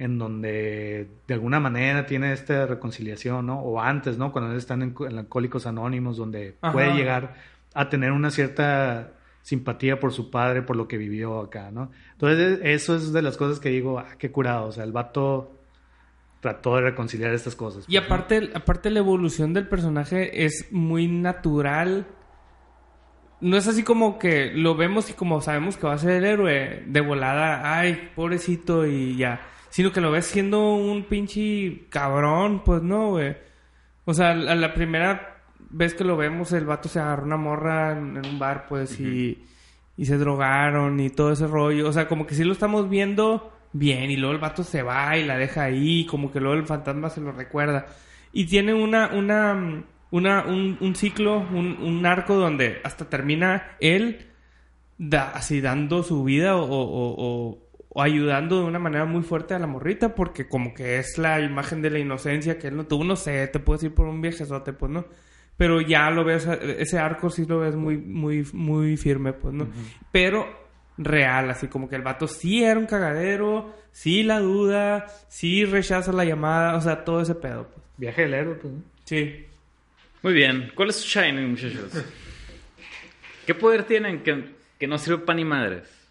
[0.03, 3.61] en donde de alguna manera tiene esta reconciliación, ¿no?
[3.61, 4.33] O antes, ¿no?
[4.33, 6.73] Cuando están en, en Alcohólicos Anónimos, donde Ajá.
[6.73, 7.35] puede llegar
[7.75, 9.11] a tener una cierta
[9.43, 11.91] simpatía por su padre, por lo que vivió acá, ¿no?
[12.13, 15.59] Entonces, eso es de las cosas que digo, ah, qué curado, o sea, el vato
[16.39, 17.85] trató de reconciliar estas cosas.
[17.87, 22.07] Y pues, aparte, aparte la evolución del personaje es muy natural.
[23.41, 26.25] No es así como que lo vemos y como sabemos que va a ser el
[26.25, 29.41] héroe de volada, ay, pobrecito y ya.
[29.69, 33.35] Sino que lo ves siendo un pinche cabrón, pues no, güey.
[34.05, 35.34] O sea, a la primera
[35.69, 38.99] vez que lo vemos, el vato se agarró una morra en, en un bar, pues,
[38.99, 39.43] y,
[39.97, 41.87] y se drogaron y todo ese rollo.
[41.89, 45.17] O sea, como que sí lo estamos viendo bien y luego el vato se va
[45.17, 47.85] y la deja ahí, como que luego el fantasma se lo recuerda.
[48.31, 54.27] Y tiene una, una, una, un, un ciclo, un, un arco donde hasta termina él
[54.97, 57.65] da- así dando su vida o, o- o-
[57.97, 61.39] o ayudando de una manera muy fuerte a la morrita porque como que es la
[61.39, 64.19] imagen de la inocencia que él no tuvo, no sé, te puedes ir por un
[64.21, 65.05] viajezote, pues no.
[65.57, 69.67] Pero ya lo ves, ese arco sí lo ves muy, muy, muy firme, pues no.
[70.11, 70.47] Pero
[70.97, 76.11] real, así como que el vato sí era un cagadero, sí la duda, sí rechaza
[76.11, 77.85] la llamada, o sea, todo ese pedo, pues.
[77.97, 78.81] Viaje del héroe, pues, ¿no?
[79.05, 79.45] Sí.
[80.21, 80.71] Muy bien.
[80.75, 81.91] ¿Cuál es su Shining, muchachos?
[83.45, 86.04] ¿Qué poder tienen que, que no sirve para ni madres?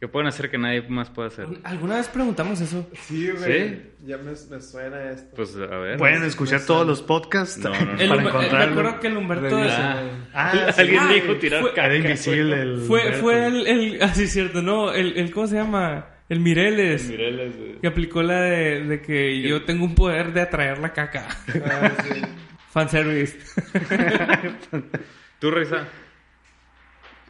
[0.00, 1.48] Que pueden hacer que nadie más pueda hacer.
[1.64, 2.88] ¿Alguna vez preguntamos eso?
[2.94, 3.68] Sí, güey.
[3.68, 3.82] ¿Sí?
[4.06, 5.34] Ya me, me suena esto.
[5.34, 5.98] Pues a ver.
[5.98, 7.98] Pueden escuchar todos los podcasts No, no, no.
[8.00, 8.72] El para Humber- me encontrarlo.
[8.80, 9.56] acuerdo que el Humberto...
[9.60, 10.02] Ah,
[10.34, 10.80] Ah, sí.
[10.82, 11.86] Alguien Ah, dijo tirar fue- caca.
[11.86, 12.80] Era invisible el...
[12.82, 13.20] Fue, Humberto.
[13.22, 13.98] fue el, el...
[14.02, 14.62] Ah, sí, cierto.
[14.62, 15.32] No, el, el...
[15.32, 16.06] ¿Cómo se llama?
[16.28, 17.08] El Mireles.
[17.10, 17.80] Mireles, güey.
[17.80, 21.26] Que aplicó la de, de que yo tengo un poder de atraer la caca.
[21.64, 22.20] Ah, sí.
[22.70, 23.36] Fanservice.
[25.40, 25.88] ¿Tú, Reza?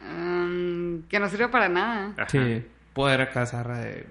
[0.09, 2.13] Um, que no sirve para nada.
[2.17, 2.27] Ajá.
[2.29, 2.63] Sí.
[2.93, 4.07] Poder acá, de...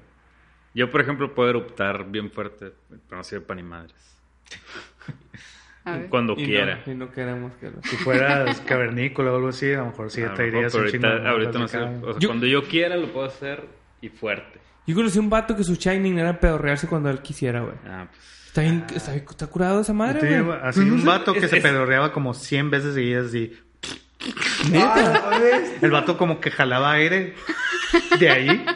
[0.74, 3.94] Yo, por ejemplo, puedo eruptar bien fuerte, pero no sirve para ni madres.
[5.84, 5.98] A.
[6.10, 6.82] Cuando y quiera.
[6.86, 7.82] No, y no queremos que lo...
[7.82, 10.80] Si fueras cavernícola o algo así, a lo mejor sí A lo te irías un
[10.80, 11.78] ahorita, de ahorita no sé.
[11.78, 13.64] O sea, Yo- cuando yo quiera lo puedo hacer
[14.00, 14.60] y fuerte.
[14.86, 17.74] Yo conocí un vato que su shining era pedorrearse cuando él quisiera, güey.
[17.86, 18.22] Ah, pues.
[18.46, 20.58] Está, bien, está, está curado esa madre, güey.
[20.62, 23.26] así no un vato que es- se es- pedorreaba como 100 veces seguidas
[24.20, 24.74] así.
[24.76, 25.82] Ah, ¿ves?
[25.82, 27.34] El vato como que jalaba aire
[28.18, 28.66] de ahí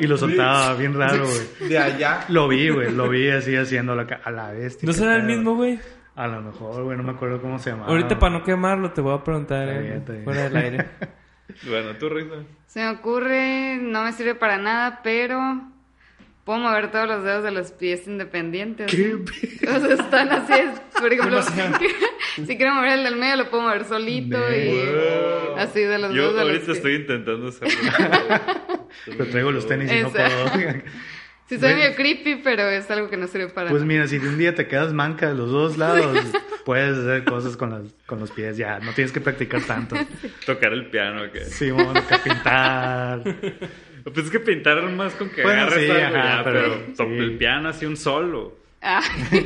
[0.00, 1.68] y lo soltaba bien raro, güey.
[1.68, 2.24] De allá.
[2.28, 4.86] Lo vi, güey, lo vi así haciéndolo a la bestia.
[4.86, 5.78] ¿No será el mismo, güey?
[6.14, 7.88] A lo mejor, güey, no me acuerdo cómo se llamaba.
[7.88, 10.24] Ahorita para no quemarlo te voy a preguntar Está eh, bien, está bien.
[10.24, 10.90] fuera del aire.
[11.68, 12.36] Bueno, tú, Rita.
[12.66, 15.38] Se me ocurre, no me sirve para nada, pero
[16.44, 18.92] puedo mover todos los dedos de los pies independientes.
[18.92, 21.40] O sea, están así, es, por ejemplo,
[22.46, 24.82] si quiero mover el del medio lo puedo mover solito y
[25.58, 26.76] así de los Yo dedos de los ahorita pies.
[26.76, 27.78] estoy intentando hacerlo.
[29.06, 30.28] Pero traigo los tenis y no puedo.
[31.48, 31.76] Sí, soy Bueno.
[31.76, 34.68] medio creepy, pero es algo que no sirve para Pues mira, si un día te
[34.68, 36.16] quedas manca de los dos lados,
[36.64, 38.78] puedes hacer cosas con, las, con los pies ya.
[38.78, 39.96] No tienes que practicar tanto.
[40.46, 41.44] Tocar el piano, que.
[41.44, 43.22] Sí, bueno, que pintar.
[44.04, 46.60] Pues es que pintaron más con que bueno, agarres sí, algo, ajá, ya, pero,
[46.96, 47.18] pero sí.
[47.18, 48.62] el piano así un solo.
[48.84, 49.00] Ah,
[49.30, 49.44] sí.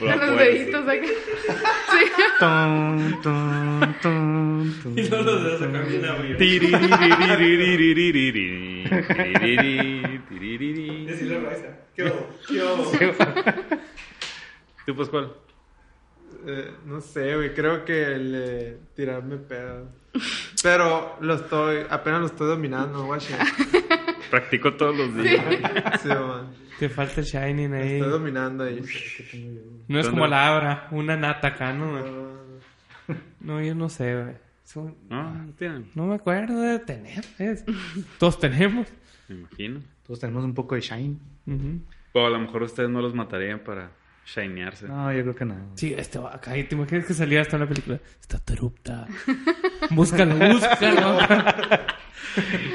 [0.00, 1.06] los pues, deditos acá.
[1.06, 2.22] Sí.
[2.38, 6.38] Ton, ton, ton, y todos los dedos acá bien arriba.
[11.06, 11.68] Decirle Raiza.
[11.96, 12.12] ¿Qué
[12.48, 13.14] ¿Qué
[14.84, 15.32] ¿Tú, pues cuál?
[16.46, 17.54] Eh, no sé, güey.
[17.54, 19.88] Creo que el eh, tirarme pedo.
[20.62, 23.34] Pero lo estoy, apenas lo estoy dominando, guache.
[24.34, 25.44] Practico todos los días.
[26.02, 26.08] Sí.
[26.80, 27.92] Te falta el shining ahí.
[27.94, 28.82] estoy dominando ahí.
[29.88, 32.34] No es como la Abra, una nata acá, ¿no?
[33.40, 34.34] No, yo no sé, güey.
[34.64, 35.90] Eso- No, no tienen.
[35.94, 37.24] No me acuerdo de tener.
[37.38, 37.64] ¿ves?
[38.18, 38.88] Todos tenemos.
[39.28, 39.80] Me imagino.
[40.06, 41.16] Todos tenemos un poco de shine.
[41.46, 41.80] Ujú.
[42.14, 43.90] O a lo mejor ustedes no los matarían para
[44.26, 44.88] shinearse.
[44.88, 45.56] No, yo creo que no.
[45.74, 46.56] Sí, este va acá.
[46.56, 48.00] ¿y ¿Te imaginas que saliera hasta una película?
[48.20, 49.06] Está terupta.
[49.90, 51.18] búscalo, búscalo.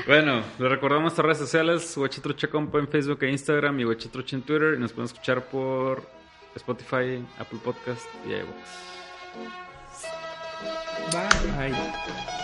[0.07, 4.43] Bueno, les recordamos nuestras redes sociales, Huachetrucha Compa en Facebook e Instagram y Huachetrucha en
[4.43, 4.75] Twitter.
[4.75, 6.09] Y nos pueden escuchar por
[6.55, 8.89] Spotify, Apple Podcast y iVoox.
[11.11, 12.38] Bye.